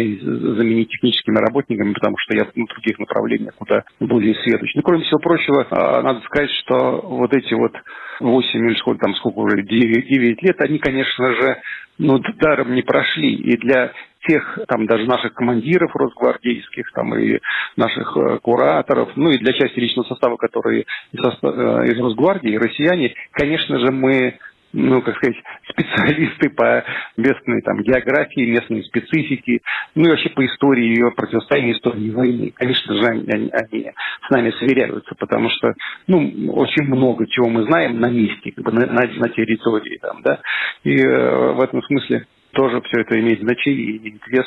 [0.55, 4.73] заменить техническими работниками, потому что я в других направлениях куда более сведущ.
[4.75, 7.73] Ну, кроме всего прочего, а, надо сказать, что вот эти вот
[8.19, 11.57] 8 или сколько там, сколько уже, 9, 9 лет, они, конечно же,
[11.97, 13.35] ну, даром не прошли.
[13.35, 13.91] И для
[14.27, 17.39] тех, там, даже наших командиров росгвардейских, там, и
[17.75, 23.79] наших э, кураторов, ну, и для части личного состава, которые из, э, Росгвардии, россияне, конечно
[23.79, 24.37] же, мы
[24.73, 25.37] ну, как сказать,
[25.69, 26.83] специалисты по
[27.15, 29.59] местной там, географии, местной специфике,
[29.95, 32.51] ну и вообще по истории ее противостояния, истории войны.
[32.55, 33.91] Конечно же, они, они
[34.25, 35.73] с нами сверяются, потому что
[36.07, 39.99] ну, очень много чего мы знаем на месте, как бы на, на, на территории.
[40.01, 40.41] Там, да?
[40.83, 44.45] И э, в этом смысле тоже все это имеет значение и интерес,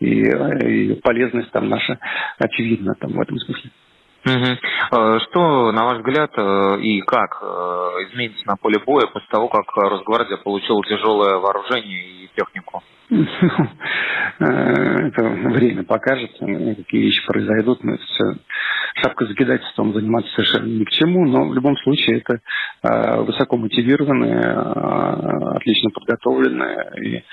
[0.00, 1.98] и, и полезность там наша
[2.38, 3.70] очевидна там в этом смысле.
[4.26, 5.20] Угу.
[5.20, 7.46] Что, на ваш взгляд, э, и как э,
[8.08, 12.82] изменится на поле боя после того, как Росгвардия получила тяжелое вооружение и технику?
[14.38, 17.82] Это время покажет, какие вещи произойдут.
[17.82, 18.24] Мы все
[18.96, 22.40] шапка закидательством заниматься совершенно ни к чему, но в любом случае это
[23.22, 24.40] высоко мотивированные,
[25.56, 27.24] отлично подготовленные и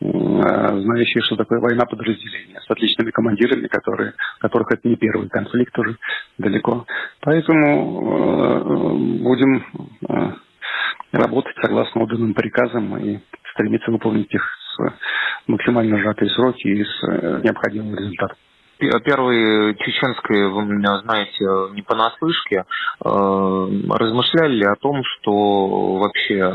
[0.00, 5.96] знающие, что такое война подразделения, с отличными командирами, которые, которых это не первый конфликт уже
[6.38, 6.86] далеко.
[7.20, 9.64] Поэтому будем
[11.12, 13.18] работать согласно отданным приказам и
[13.52, 14.78] стремиться выполнить их с
[15.46, 17.02] максимально сжатые сроки и с
[17.42, 18.36] необходимым результатом.
[19.04, 22.64] Первой чеченской, вы меня знаете, не понаслышке,
[23.00, 26.52] размышляли ли о том, что вообще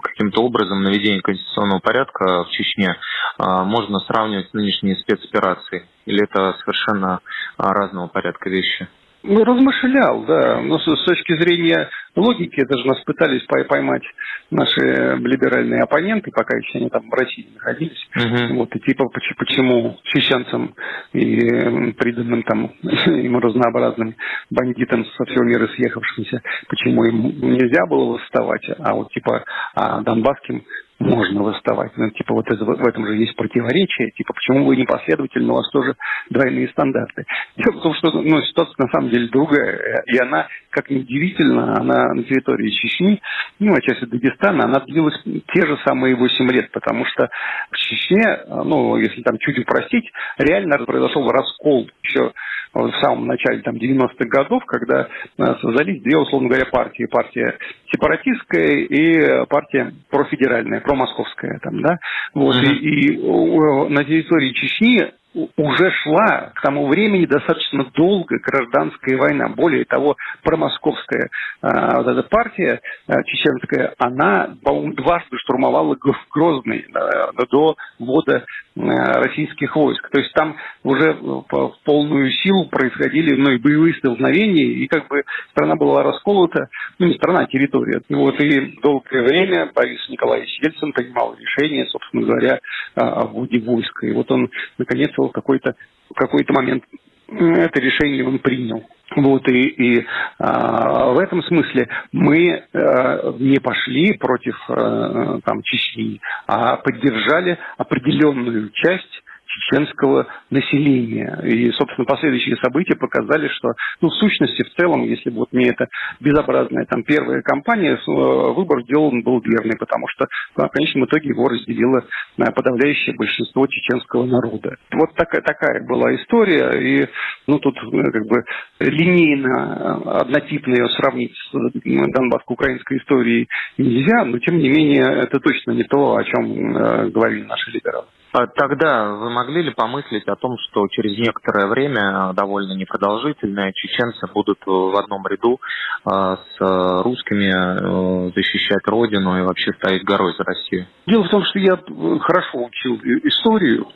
[0.00, 2.96] каким-то образом наведение конституционного порядка в Чечне
[3.38, 5.84] можно сравнивать с нынешней спецоперацией?
[6.06, 7.20] Или это совершенно
[7.58, 8.88] разного порядка вещи?
[9.26, 10.60] Ну, размышлял, да.
[10.60, 14.02] Но с, точки зрения логики, даже нас пытались поймать
[14.50, 14.80] наши
[15.18, 18.08] либеральные оппоненты, пока еще они там в России находились.
[18.16, 18.54] Uh-huh.
[18.54, 19.04] Вот, и типа,
[19.38, 20.74] почему чеченцам
[21.12, 24.14] и приданным там им разнообразным
[24.50, 30.62] бандитам со всего мира съехавшимся, почему им нельзя было восставать, а вот типа а донбасским
[30.98, 31.92] можно восставать.
[31.96, 34.10] Ну, типа, вот в этом же есть противоречие.
[34.12, 35.94] Типа, почему вы непоследовательны, у вас тоже
[36.30, 37.24] двойные стандарты.
[37.56, 40.02] Дело в том, что ну, ситуация на самом деле другая.
[40.06, 43.20] И она, как ни удивительно, она на территории Чечни,
[43.58, 45.20] ну, отчасти Дагестана, она длилась
[45.52, 47.28] те же самые 8 лет, потому что
[47.70, 52.32] в Чечне, ну, если там чуть упростить, реально произошел раскол еще
[52.72, 57.06] в самом начале там, 90-х годов, когда э, создались две, условно говоря, партии.
[57.06, 57.58] Партия
[57.92, 61.58] сепаратистская и партия профедеральная, промосковская.
[61.62, 61.98] Там, да?
[62.34, 62.74] вот, uh-huh.
[62.74, 65.12] и, и на территории Чечни
[65.56, 69.48] уже шла к тому времени достаточно долго гражданская война.
[69.48, 71.28] Более того, промосковская
[71.62, 75.96] э, вот эта партия э, чеченская, она, дважды штурмовала
[76.30, 78.44] Грозный э, до ввода
[78.76, 80.08] э, российских войск.
[80.10, 85.22] То есть там уже в, полную силу происходили ну, и боевые столкновения, и как бы
[85.50, 86.68] страна была расколота,
[86.98, 88.00] ну не страна, а территория.
[88.08, 92.60] Вот и долгое время Борис Николаевич Ельцин принимал решение, собственно говоря,
[92.94, 94.06] о вводе войска.
[94.06, 95.74] И вот он, наконец, в какой-то
[96.14, 96.84] какой-то момент
[97.28, 98.84] это решение он принял.
[99.14, 100.06] Вот и, и
[100.38, 108.70] а, в этом смысле мы а, не пошли против а, там Чечни, а поддержали определенную
[108.70, 111.40] часть чеченского населения.
[111.44, 115.66] И, собственно, последующие события показали, что, ну, в сущности, в целом, если бы вот не
[115.66, 115.88] эта
[116.20, 121.48] безобразная там первая кампания, э, выбор сделан был верный, потому что в конечном итоге его
[121.48, 122.04] разделило
[122.38, 124.76] э, подавляющее большинство чеченского народа.
[124.92, 127.08] Вот такая, такая была история, и,
[127.46, 128.44] ну, тут э, как бы
[128.80, 135.84] линейно, однотипно ее сравнить с донбасско-украинской историей нельзя, но, тем не менее, это точно не
[135.84, 138.06] то, о чем говорили наши либералы.
[138.32, 144.26] А тогда вы могли ли помыслить о том, что через некоторое время, довольно непродолжительное, чеченцы
[144.32, 145.60] будут в одном ряду
[146.04, 150.86] а, с русскими э, защищать родину и вообще стоять горой за Россию?
[151.06, 151.76] Дело в том, что я
[152.20, 153.86] хорошо учил историю,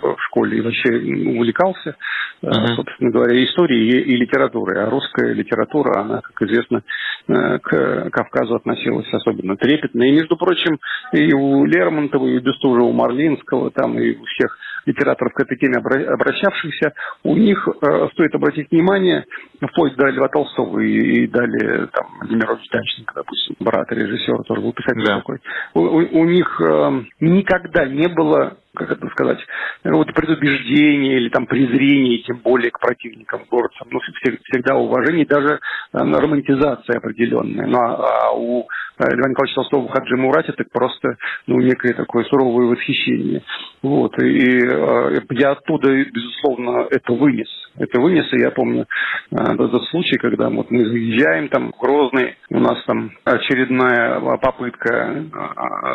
[0.00, 1.96] в школе и вообще увлекался,
[2.42, 2.74] uh-huh.
[2.76, 4.84] собственно говоря, историей и, литературой.
[4.84, 6.82] А русская литература, она, как известно,
[7.28, 10.02] э, к Кавказу относилась особенно трепетно.
[10.02, 10.78] И, между прочим,
[11.12, 14.56] и у Лермонтова, и у Бестужева, у Марлинского, там, и у всех
[14.86, 16.92] литераторов к этой теме обращавшихся,
[17.24, 19.24] у них э, стоит обратить внимание,
[19.60, 24.72] вплоть до Льва Толстого и, и далее там Владимирович Даченко, допустим, брат режиссера, тоже был
[24.72, 25.16] писатель да.
[25.16, 25.38] такой.
[25.74, 29.38] У, у, у них э, никогда не было как это сказать,
[29.84, 33.88] вот предубеждение или там презрение, тем более к противникам, горцам.
[33.90, 35.58] Ну, всегда уважение, даже э,
[35.92, 37.66] романтизация определенная.
[37.66, 42.24] Ну, а, а у э, Льва Николаевича Толстого Хаджи Мурате так просто, ну, некое такое
[42.24, 43.42] суровое восхищение.
[43.82, 47.65] Вот, и, и э, я оттуда, безусловно, это вынес.
[47.78, 48.86] Это вынес, и я помню
[49.30, 55.24] этот случай, когда вот мы заезжаем там в Грозный, у нас там очередная попытка,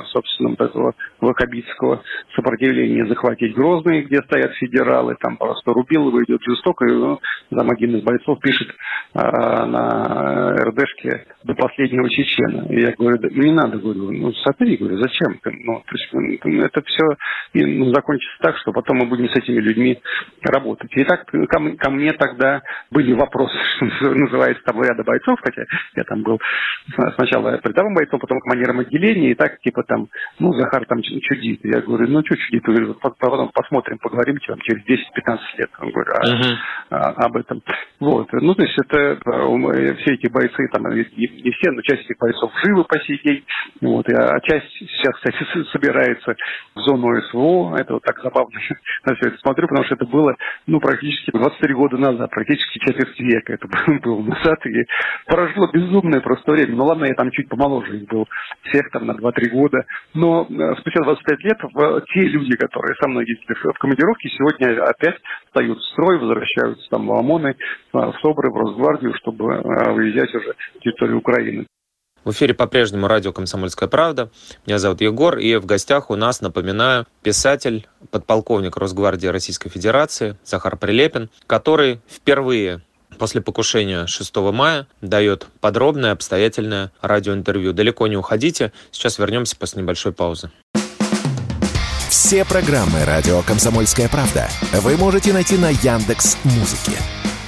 [0.07, 2.03] собственно, вот этого ваххабитского
[2.35, 7.95] сопротивления захватить Грозный, где стоят федералы, там просто Рубилова идет жестоко, и ну, там один
[7.95, 8.69] из бойцов пишет
[9.13, 12.67] а, на РДшке до последнего чечена.
[12.69, 15.51] И я говорю, да, не надо, говорю, ну смотри, говорю, зачем ты?
[15.63, 17.05] Ну, то есть, это все
[17.53, 19.99] ну, закончится так, что потом мы будем с этими людьми
[20.43, 20.91] работать.
[20.95, 23.55] И так ко, ко мне тогда были вопросы,
[23.97, 25.63] что называется, там ряда бойцов, хотя
[25.95, 26.39] я там был
[27.15, 30.07] сначала рядовым бойцом, потом командиром отделения, и так типа там,
[30.39, 31.59] ну, Захар там чудит.
[31.63, 32.63] Я говорю, ну, что чудит?
[32.63, 36.55] говорю, потом посмотрим, поговорим там, через 10-15 лет он говорит, а, uh-huh.
[36.89, 37.61] а, об этом.
[37.99, 38.27] Вот.
[38.33, 42.17] Ну, то есть это э, все эти бойцы, там, не, не все, но часть этих
[42.17, 43.43] бойцов живы по сей день.
[43.81, 44.07] Вот.
[44.09, 46.35] И, а часть сейчас, кстати, собирается
[46.75, 47.75] в зону СВО.
[47.77, 48.59] Это вот так забавно
[49.05, 50.35] на все это смотрю, потому что это было,
[50.67, 51.31] ну, практически
[51.61, 53.67] 23 года назад, практически четверть века это
[54.03, 54.65] было назад.
[54.65, 54.85] И
[55.27, 56.75] прошло безумное просто время.
[56.75, 58.27] Ну, ладно, я там чуть помоложе их был,
[58.63, 59.85] всех там на 2-3 года.
[60.13, 64.83] Но э, спустя 25 лет в, те люди, которые со мной ездили в командировке, сегодня
[64.83, 67.55] опять встают в строй, возвращаются там в ОМОНы,
[67.93, 71.67] в СОБРы, в Росгвардию, чтобы э, выезжать уже территорию Украины.
[72.23, 74.29] В эфире по-прежнему радио «Комсомольская правда».
[74.67, 80.77] Меня зовут Егор, и в гостях у нас, напоминаю, писатель, подполковник Росгвардии Российской Федерации Захар
[80.77, 82.81] Прилепин, который впервые
[83.17, 87.73] после покушения 6 мая дает подробное, обстоятельное радиоинтервью.
[87.73, 90.51] Далеко не уходите, сейчас вернемся после небольшой паузы.
[92.07, 96.99] Все программы «Радио Комсомольская правда» вы можете найти на Яндекс Музыке.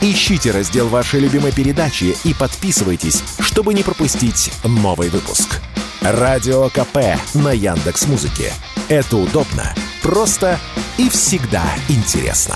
[0.05, 5.61] Ищите раздел вашей любимой передачи и подписывайтесь, чтобы не пропустить новый выпуск.
[6.01, 8.51] Радио КП на Яндекс Музыке.
[8.89, 9.63] Это удобно,
[10.03, 10.57] просто
[10.99, 12.55] и всегда интересно.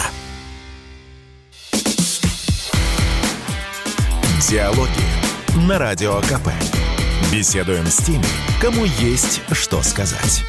[4.50, 6.50] Диалоги на Радио КП.
[7.32, 8.26] Беседуем с теми,
[8.62, 10.44] кому есть что сказать.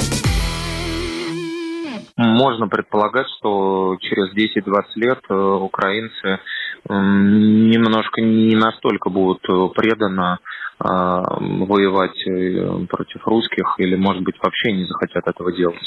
[2.16, 6.40] Можно предполагать, что через 10-20 лет э, украинцы
[6.88, 10.38] немножко не настолько будут э, преданно
[10.78, 15.82] а, воевать э, против русских или, может быть, вообще не захотят этого делать.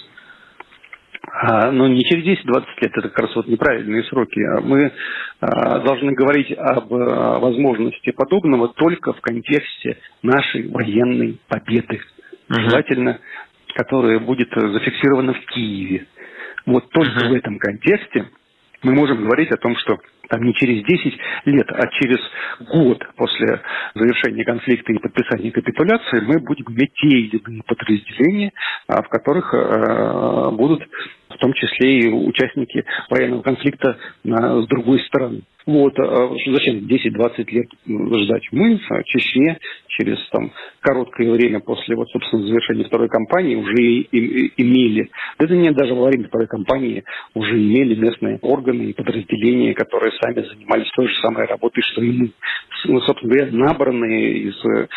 [1.29, 4.39] А, ну, не через 10-20 лет, это как раз вот неправильные сроки.
[4.63, 4.91] Мы
[5.39, 12.01] а, должны говорить об а, возможности подобного только в контексте нашей военной победы.
[12.49, 12.59] Угу.
[12.61, 13.19] Желательно,
[13.75, 16.07] которая будет зафиксирована в Киеве.
[16.65, 17.29] Вот только угу.
[17.29, 18.25] в этом контексте
[18.83, 19.97] мы можем говорить о том, что
[20.29, 22.19] там не через 10 лет, а через
[22.61, 23.61] год после
[23.95, 28.51] завершения конфликта и подписания капитуляции мы будем иметь те или иные подразделения,
[28.87, 30.83] а, в которых э, будут
[31.29, 35.41] в том числе и участники военного конфликта с другой стороны.
[35.65, 37.67] Вот, а зачем 10-20 лет
[38.23, 38.43] ждать?
[38.51, 39.57] Мы в Чечне
[39.89, 40.51] через там,
[40.81, 46.07] короткое время после, вот, собственно, завершения второй кампании уже и, имели, это не даже во
[46.07, 47.03] время второй кампании,
[47.33, 52.11] уже имели местные органы и подразделения, которые сами занимались той же самой работой, что и
[52.11, 52.31] мы.
[52.85, 54.87] Ну, собственно говоря, набранные, из, э,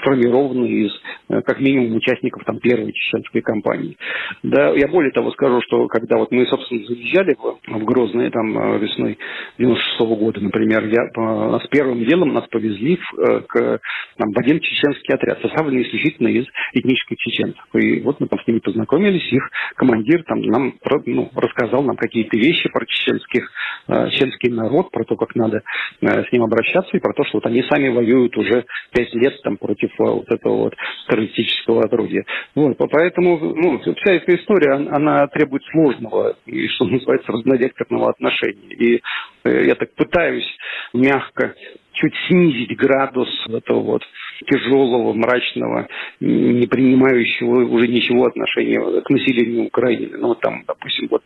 [0.00, 0.92] сформированные из
[1.28, 3.96] э, как минимум участников там, первой чеченской кампании.
[4.42, 8.58] Да, я более того скажу, что когда вот мы, собственно, заезжали в, в Грозное там
[8.58, 9.18] э, весной
[9.58, 13.80] 96 -го года, например, я, с первым делом нас повезли в, к,
[14.16, 17.64] там, в один чеченский отряд, составленный исключительно из этнических чеченцев.
[17.74, 20.74] И вот мы там с ними познакомились, их командир там нам
[21.06, 23.50] ну, рассказал нам какие-то вещи про чеченских,
[23.86, 25.62] чеченский народ, про то, как надо
[26.00, 29.56] с ним обращаться, и про то, что вот они сами воюют уже пять лет там
[29.56, 30.74] против э, вот этого вот
[31.08, 32.24] террористического отродья.
[32.54, 38.74] Вот, поэтому ну, вся эта история, она требует сложного и, что называется, разнодекторного отношения.
[38.74, 39.02] И
[39.44, 40.48] э, я так пытаюсь
[40.94, 41.54] мягко
[41.92, 44.02] чуть снизить градус этого вот
[44.46, 45.88] тяжелого, мрачного,
[46.20, 50.16] не принимающего уже ничего отношения к населению Украины.
[50.18, 51.22] Ну, там, допустим, вот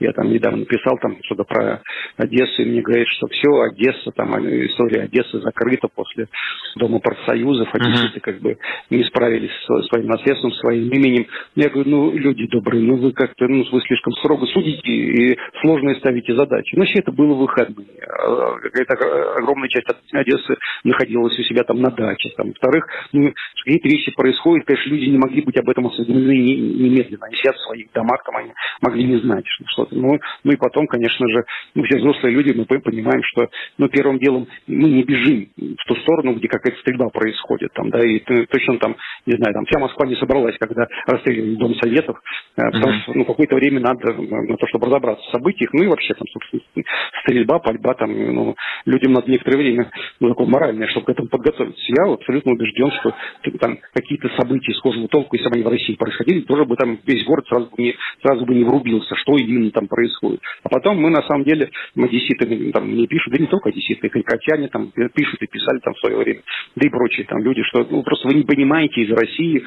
[0.00, 1.82] я там недавно писал там что-то про
[2.16, 4.34] Одессу, и мне говорят, что все, Одесса, там
[4.66, 6.28] история Одессы закрыта после
[6.76, 8.20] Дома профсоюзов, Одесситы uh-huh.
[8.20, 8.58] как бы
[8.90, 11.26] не справились со своим наследством, своим именем.
[11.54, 15.96] Я говорю, ну, люди добрые, ну, вы как-то, ну, вы слишком строго судите и сложные
[15.96, 16.74] ставите задачи.
[16.76, 17.86] Ну, все это было выходные.
[18.00, 23.32] А, какая-то огромная часть Одессы находилась у себя там на даче, там, во-вторых, ну,
[23.64, 27.26] какие-то вещи происходят, конечно, люди не могли быть об этом осведомлены немедленно.
[27.26, 29.94] Они сидят в своих домах, там они могли не знать что-то.
[29.94, 31.44] Ну, ну и потом, конечно же,
[31.74, 33.48] мы все взрослые люди, мы понимаем, что
[33.78, 37.72] ну, первым делом мы не бежим в ту сторону, где какая-то стрельба происходит.
[37.74, 38.96] Там, да, и точно там,
[39.26, 42.20] не знаю, там вся Москва не собралась, когда расстреливали Дом Советов,
[42.56, 43.02] э, потому mm-hmm.
[43.02, 46.26] что ну, какое-то время надо на то, чтобы разобраться в событиях, ну и вообще там,
[46.32, 46.84] собственно,
[47.22, 49.90] стрельба, пальба, там, ну, людям надо некоторое время,
[50.20, 51.82] ну, такое моральное, чтобы к этому подготовиться.
[51.88, 53.14] Я абсолютно убежден, что
[53.58, 57.24] там какие-то события схожего толку, если бы они в России происходили, тоже бы там весь
[57.24, 60.40] город сразу бы не, сразу бы не врубился, что именно там происходит.
[60.62, 64.68] А потом мы, на самом деле, одесситы там не пишут, да не только одесситы, харьковчане
[64.68, 66.40] там пишут и писали там в свое время,
[66.76, 69.64] да и прочие там люди, что ну, просто вы не понимаете из России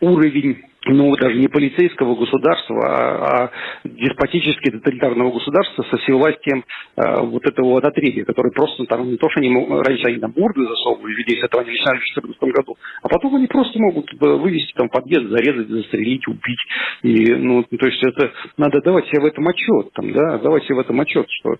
[0.00, 3.50] уровень ну, даже не полицейского государства, а, а
[3.84, 6.64] деспотически тоталитарного государства со всевластием
[6.96, 9.50] а, вот этого вот отребия, который просто там не то, что они
[9.82, 13.34] раньше они там бурды засовывали людей, с этого они начинали в 2014 году, а потом
[13.36, 16.60] они просто могут э, вывести там подъезд, зарезать, застрелить, убить.
[17.02, 20.76] И, ну, то есть это надо давать себе в этом отчет, там, да, давать себе
[20.76, 21.56] в этом отчет, что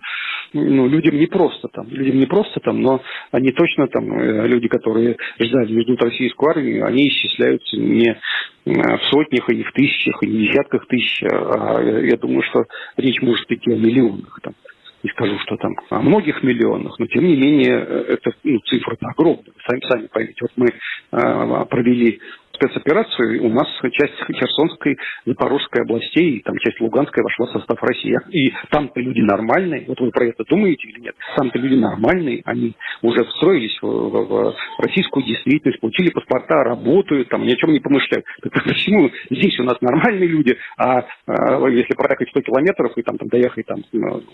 [0.52, 3.02] ну, людям не просто там, людям не просто там, но
[3.32, 8.16] они точно там, э, люди, которые ждали, ждут российскую армию, они исчисляются не
[8.64, 11.22] в сотнях, и в тысячах, и в десятках тысяч.
[11.22, 12.64] А я, думаю, что
[12.96, 14.38] речь может идти о миллионах.
[14.42, 14.54] Там.
[15.02, 19.44] Не скажу, что там о многих миллионах, но тем не менее это ну, цифра огромная.
[19.66, 20.40] Сами, сами поймите.
[20.40, 22.20] Вот мы э, провели
[22.58, 28.18] спецоперацию у нас часть Херсонской, Запорожской областей, там часть Луганской вошла в состав России.
[28.30, 31.14] И там-то люди нормальные, вот вы про это думаете или нет?
[31.36, 37.44] Там-то люди нормальные, они уже встроились в, в, в российскую действительность, получили паспорта, работают, там
[37.44, 38.26] ни о чем не помышляют.
[38.42, 43.16] Так почему здесь у нас нормальные люди, а, а если проехать 100 километров и там,
[43.18, 43.82] там доехать там,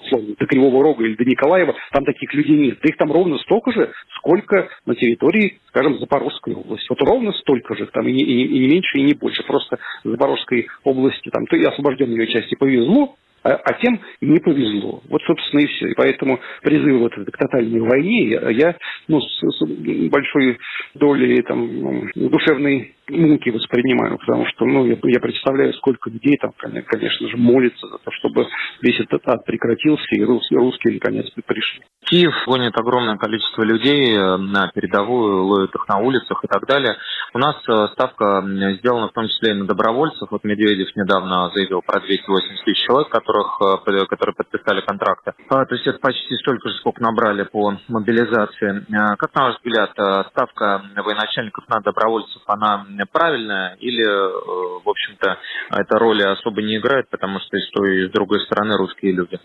[0.02, 2.78] условно, до Кривого Рога или до Николаева, там таких людей нет.
[2.82, 6.86] Да их там ровно столько же, сколько на территории, скажем, Запорожской области.
[6.88, 9.42] Вот ровно столько же, там и не, и не меньше, и не больше.
[9.44, 15.02] Просто Запорожской области, там, и освобожденной ее части повезло, а, а тем не повезло.
[15.08, 15.88] Вот, собственно, и все.
[15.88, 20.58] И поэтому призывы вот к тотальной войне я, я ну, с, с большой
[20.94, 26.52] долей там, душевной муки воспринимаю, потому что ну, я, я представляю, сколько людей там,
[26.86, 28.46] конечно же, молится за то, чтобы
[28.80, 31.82] весь этот ад прекратился и русские, русские наконец пришли.
[32.04, 36.96] Киев гонит огромное количество людей э, на передовую, ловит их на улицах и так далее.
[37.32, 38.42] У нас э, ставка
[38.78, 40.28] сделана в том числе и на добровольцев.
[40.30, 45.32] Вот Медведев недавно заявил про 280 тысяч человек, которых, э, которые подписали контракты.
[45.48, 48.84] А, то есть это почти столько же, сколько набрали по мобилизации.
[49.18, 49.90] Как на ваш взгляд,
[50.30, 55.38] ставка военачальников на добровольцев, она правильная или, в общем-то,
[55.70, 59.12] эта роль особо не играет, потому что и с той, и с другой стороны русские
[59.12, 59.38] люди?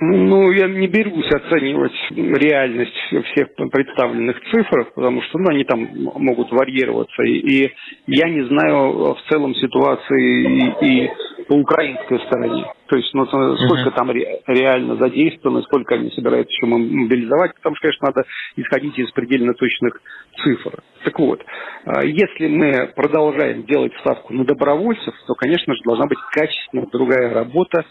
[0.00, 2.96] Ну, я не берусь оценивать реальность
[3.32, 7.22] всех представленных цифр, потому что ну, они там могут варьироваться.
[7.22, 7.72] И, и
[8.08, 11.10] я не знаю в целом ситуации и, и
[11.48, 12.64] по украинской стороне.
[12.86, 17.88] То есть, ну, сколько там ре, реально задействовано, сколько они собираются еще мобилизовать, потому что,
[17.88, 18.24] конечно, надо
[18.56, 20.00] исходить из предельно точных
[20.42, 20.82] цифр.
[21.04, 21.42] Так вот,
[21.84, 27.32] а, если мы продолжаем делать ставку на добровольцев, то, конечно же, должна быть качественная другая
[27.32, 27.84] работа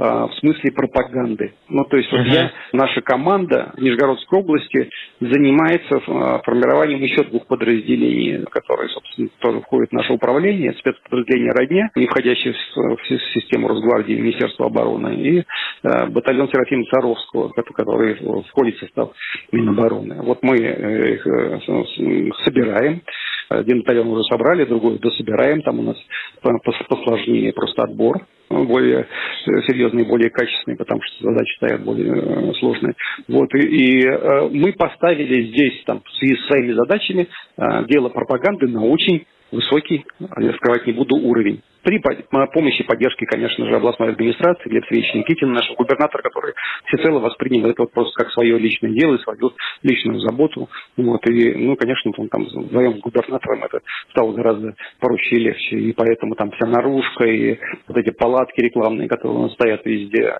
[0.00, 1.52] в смысле пропаганды.
[1.68, 2.32] Ну, то есть вот uh-huh.
[2.32, 4.88] я, наша команда Нижегородской области
[5.20, 11.90] занимается а, формированием еще двух подразделений, которые, собственно, тоже входят в наше управление, спецподразделение «Родня»,
[11.96, 12.98] не входящее в
[13.34, 15.44] систему Росгвардии Министерства обороны, и
[15.82, 18.14] а, батальон Серафима Царовского, который
[18.48, 19.10] входит в состав
[19.52, 20.22] Минобороны.
[20.22, 21.60] Вот мы э, их э,
[22.44, 23.02] собираем,
[23.50, 25.62] один батальон уже собрали, другой дособираем.
[25.62, 25.96] Там у нас
[26.88, 29.06] посложнее просто отбор более
[29.68, 32.94] серьезный, более качественный, потому что задачи стоят более э, сложные.
[33.28, 38.08] Вот, и, и э, мы поставили здесь, там, в связи с своими задачами, э, дело
[38.08, 41.62] пропаганды на очень высокий, я скрывать не буду, уровень.
[41.82, 41.98] При
[42.52, 46.52] помощи поддержки, конечно же, областной администрации, Глеб Сергеевич Никитин, наш губернатор, который
[46.86, 49.52] всецело воспринял это вот просто как свое личное дело и свою
[49.82, 50.68] личную заботу.
[50.96, 55.76] Вот, и, ну, конечно, он там вдвоем с губернатором это стало гораздо проще и легче.
[55.78, 57.58] И поэтому там вся наружка и
[57.88, 60.34] вот эти палатки рекламные, которые у нас стоят везде,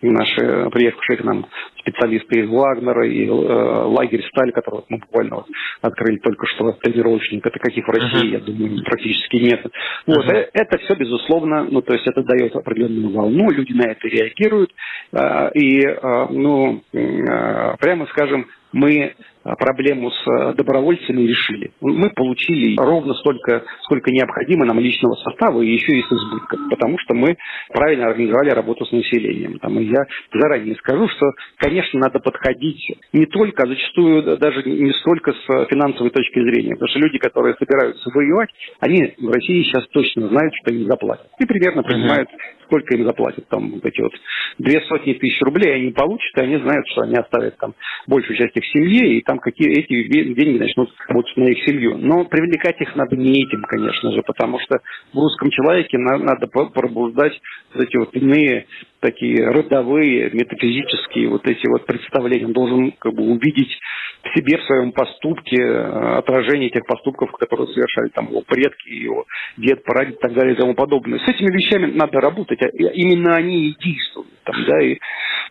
[0.00, 1.46] и наши приехавшие к нам
[1.82, 5.46] специалисты из Вагнера, и э, лагерь «Сталь», который мы буквально вот
[5.80, 8.32] открыли только что, тренировочник, это каких в России, uh-huh.
[8.32, 9.66] я думаю, практически нет.
[10.06, 14.06] Вот, uh-huh это все, безусловно, ну, то есть это дает определенную волну, люди на это
[14.08, 14.70] реагируют,
[15.12, 19.14] а, и, а, ну, а, прямо скажем, мы
[19.44, 21.72] а, проблему с а, добровольцами решили.
[21.80, 26.98] Мы получили ровно столько, сколько необходимо нам личного состава и еще и с избытком, потому
[26.98, 27.36] что мы
[27.72, 29.58] правильно организовали работу с населением.
[29.58, 34.92] Там, и я заранее скажу, что, конечно, надо подходить не только, а зачастую даже не
[35.00, 38.50] столько с финансовой точки зрения, потому что люди, которые собираются воевать,
[38.80, 41.26] они в России сейчас точно знают, что им заплатят.
[41.40, 42.28] И примерно понимают,
[42.72, 43.46] сколько им заплатят.
[43.48, 44.12] Там эти вот
[44.58, 47.74] две сотни тысяч рублей они получат, и они знают, что они оставят там
[48.06, 51.98] большую часть их семье, и там какие эти деньги начнут работать на их семью.
[51.98, 54.78] Но привлекать их надо не этим, конечно же, потому что
[55.12, 57.38] в русском человеке надо пробуждать
[57.74, 58.66] вот эти вот иные
[59.02, 62.46] такие родовые, метафизические вот эти вот представления.
[62.46, 63.78] Он должен как бы увидеть
[64.22, 69.26] в себе, в своем поступке, э, отражение тех поступков, которые совершали там его предки, его
[69.56, 71.18] дед, прадед и так далее и тому подобное.
[71.18, 74.28] С этими вещами надо работать, а именно они и действуют.
[74.44, 74.98] Там, да, и,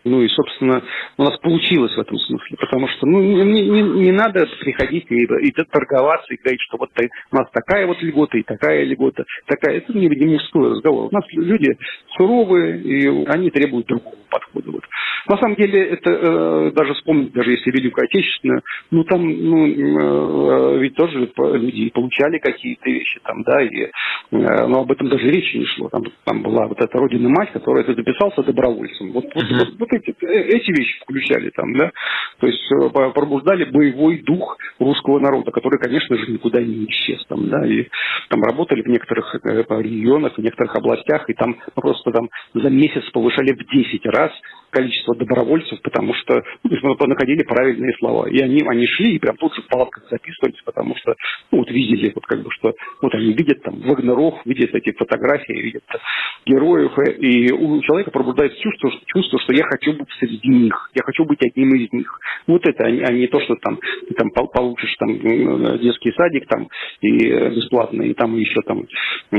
[0.04, 0.82] ну и, собственно,
[1.16, 5.24] у нас получилось в этом смысле, потому что ну, не, не, не надо приходить и,
[5.24, 9.78] и торговаться, и говорить, что вот у нас такая вот льгота и такая льгота, такая.
[9.78, 11.08] Это не, не мужской разговор.
[11.10, 11.76] У нас люди
[12.16, 14.70] суровые, и они требуют другого подхода.
[14.70, 14.82] Вот.
[15.28, 20.78] На самом деле, это э, даже вспомнить, даже если Великую Отечественную, ну там, ну, э,
[20.80, 23.90] ведь тоже люди получали какие-то вещи там, да, и, э,
[24.30, 25.88] но об этом даже речи не шло.
[25.90, 29.12] Там, там была вот эта родина-мать, которая это записался добровольцем.
[29.12, 31.90] Вот, вот, вот, вот эти, э, эти вещи включали там, да,
[32.40, 37.48] то есть э, пробуждали боевой дух русского народа, который, конечно же, никуда не исчез там,
[37.48, 37.86] да, и
[38.28, 43.08] там работали в некоторых э, регионах, в некоторых областях, и там просто там за месяц
[43.12, 44.32] повышали в 10 раз
[44.72, 48.26] количество добровольцев, потому что ну, мы находили правильные слова.
[48.28, 51.14] И они, они шли и прям тут же в палатках записывались, потому что
[51.50, 55.52] ну, вот видели, вот как бы, что вот они видят там Вагнеров, видят эти фотографии,
[55.52, 55.84] видят
[56.46, 61.02] героев, э, и у человека пробуждается чувство, чувство, что я хочу быть среди них, я
[61.04, 62.18] хочу быть одним из них.
[62.46, 65.12] Вот это, а не то, что там ты там получишь там
[65.78, 66.68] детский садик там
[67.00, 68.86] и бесплатно, и там еще там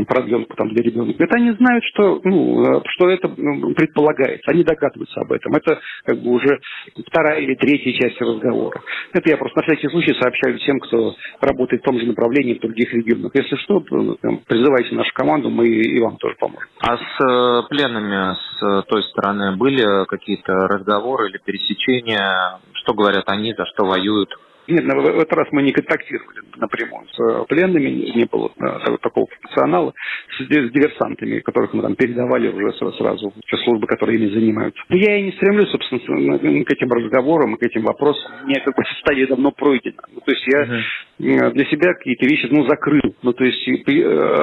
[0.05, 1.23] продленку там для ребенка.
[1.23, 5.53] Это они знают, что, ну, что это предполагается, они догадываются об этом.
[5.55, 6.59] Это как бы уже
[7.07, 8.81] вторая или третья часть разговора.
[9.11, 12.61] Это я просто на всякий случай сообщаю всем, кто работает в том же направлении в
[12.61, 13.31] других регионах.
[13.33, 16.69] Если что, призывайте нашу команду, мы и вам тоже поможем.
[16.79, 22.59] А с э, пленными с той стороны были какие-то разговоры или пересечения?
[22.73, 24.29] Что говорят они, за что воюют?
[24.67, 29.27] Нет, в этот раз мы не контактировали напрямую с э, пленными, не было э, такого
[29.27, 29.93] функционала,
[30.37, 34.81] с диверсантами, которых мы там передавали уже сразу в службы, которые ими занимаются.
[34.89, 38.31] Я и не стремлюсь, собственно, к этим разговорам, к этим вопросам.
[38.45, 40.01] Мне как бы стадия давно пройдена.
[40.13, 41.51] Ну, то есть я uh-huh.
[41.51, 43.15] для себя какие-то вещи ну, закрыл.
[43.21, 43.67] Ну, то есть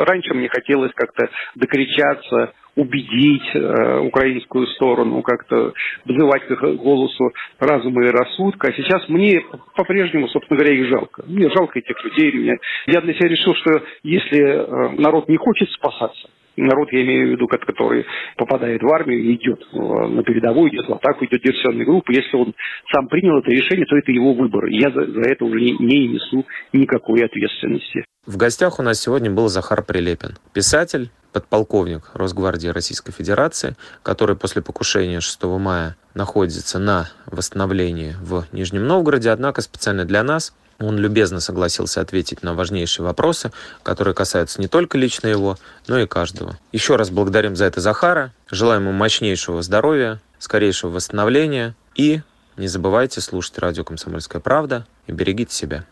[0.06, 5.72] раньше мне хотелось как-то докричаться, убедить э, украинскую сторону, как-то
[6.04, 8.68] вызывать к голосу разума и рассудка.
[8.68, 9.42] А сейчас мне
[9.76, 11.24] по-прежнему, собственно говоря, их жалко.
[11.26, 12.32] Мне жалко этих людей.
[12.32, 12.58] Мне...
[12.86, 17.30] Я для себя решил, что если э, народ не хочет спасаться, народ, я имею в
[17.32, 18.06] виду, который
[18.36, 22.54] попадает в армию, идет э, на передовую, идет в атаку, идет диверсионной группы, если он
[22.92, 24.66] сам принял это решение, то это его выбор.
[24.66, 28.04] Я за, за это уже не, не несу никакой ответственности.
[28.26, 34.62] В гостях у нас сегодня был Захар Прилепин, писатель, подполковник Росгвардии Российской Федерации, который после
[34.62, 41.40] покушения 6 мая находится на восстановлении в Нижнем Новгороде, однако специально для нас он любезно
[41.40, 43.52] согласился ответить на важнейшие вопросы,
[43.82, 46.58] которые касаются не только лично его, но и каждого.
[46.72, 52.22] Еще раз благодарим за это Захара, желаем ему мощнейшего здоровья, скорейшего восстановления и
[52.56, 55.84] не забывайте слушать радио «Комсомольская правда» и берегите себя.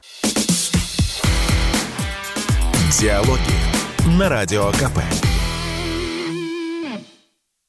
[2.98, 5.27] Диалоги на Радио КП.